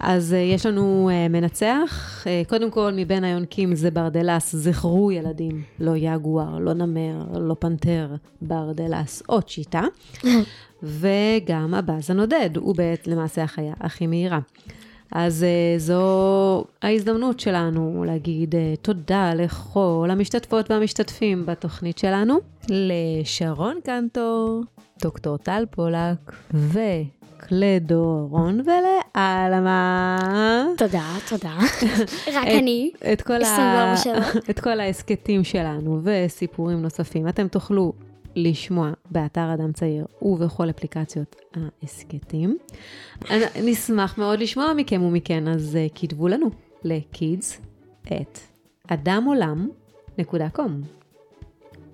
אז 0.00 0.32
אה, 0.32 0.36
יש 0.36 0.66
לנו 0.66 1.10
אה, 1.10 1.32
מנצח, 1.32 2.24
אה, 2.24 2.48
קודם 2.48 2.70
כל 2.70 2.92
מבין 2.96 3.24
היונקים 3.24 3.74
זה 3.74 3.90
ברדלס, 3.90 4.56
זכרו 4.56 5.12
ילדים, 5.12 5.62
לא 5.80 5.96
יגואר, 5.96 6.58
לא 6.58 6.72
נמר, 6.72 7.38
לא 7.40 7.56
פנתר, 7.58 8.14
ברדלס. 8.42 9.22
או 9.28 9.42
צ'יטה, 9.42 9.82
וגם 10.82 11.74
הבאז 11.74 12.10
הנודד, 12.10 12.50
הוא 12.56 12.76
בעת 12.76 13.06
למעשה 13.06 13.42
החיה 13.42 13.74
הכי 13.80 14.06
מהירה. 14.06 14.38
אז 15.12 15.44
אה, 15.44 15.78
זו 15.78 16.64
ההזדמנות 16.82 17.40
שלנו 17.40 18.04
להגיד 18.06 18.54
אה, 18.54 18.74
תודה 18.82 19.34
לכל 19.34 20.08
המשתתפות 20.10 20.70
והמשתתפים 20.70 21.46
בתוכנית 21.46 21.98
שלנו, 21.98 22.38
לשרון 22.68 23.80
קנטור, 23.84 24.62
דוקטור 25.02 25.36
טל 25.36 25.64
פולק 25.70 26.32
וקלדו 26.54 27.19
רון 28.30 28.60
ולעלמה. 28.60 30.66
תודה, 30.76 31.14
תודה. 31.28 31.56
רק 32.34 32.46
אני. 32.46 32.90
את 33.12 33.22
כל, 33.22 33.32
ה... 33.32 33.94
24 33.94 33.96
שעות. 33.96 34.44
את 34.50 34.60
כל 34.60 34.80
ההסכתים 34.80 35.44
שלנו 35.44 36.00
וסיפורים 36.02 36.82
נוספים. 36.82 37.28
אתם 37.28 37.48
תוכלו 37.48 37.92
לשמוע 38.36 38.90
באתר 39.10 39.54
אדם 39.54 39.72
צעיר 39.72 40.06
ובכל 40.22 40.70
אפליקציות 40.70 41.36
ההסכתים. 41.54 42.56
נשמח 43.62 44.18
מאוד 44.18 44.40
לשמוע 44.40 44.72
מכם 44.76 45.02
ומכן, 45.02 45.48
אז 45.48 45.78
uh, 45.86 46.00
כתבו 46.00 46.28
לנו 46.28 46.50
ל-kids 46.84 47.60
את 48.06 48.38
אדמעולם.com. 48.88 50.70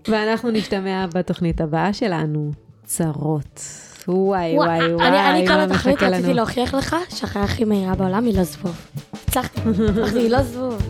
ואנחנו 0.08 0.50
נשתמע 0.50 1.06
בתוכנית 1.14 1.60
הבאה 1.60 1.92
שלנו, 1.92 2.50
צרות. 2.84 3.60
וואי 4.08 4.56
וואי 4.56 4.94
וואי, 4.94 5.08
אני, 5.08 5.30
אני 5.30 5.48
כל 5.48 5.66
מחכה 5.74 6.08
רציתי. 6.08 6.34
להוכיח 6.34 6.74
לך 6.74 6.96
שהחיה 7.08 7.42
הכי 7.42 7.64
מהירה 7.64 7.94
בעולם 7.94 8.24
היא 8.24 8.36
לא 8.36 8.42
זבוב. 8.44 8.76
הצלחתי, 9.28 9.60
היא 10.20 10.30
לא 10.30 10.42
זבוב. 10.42 10.82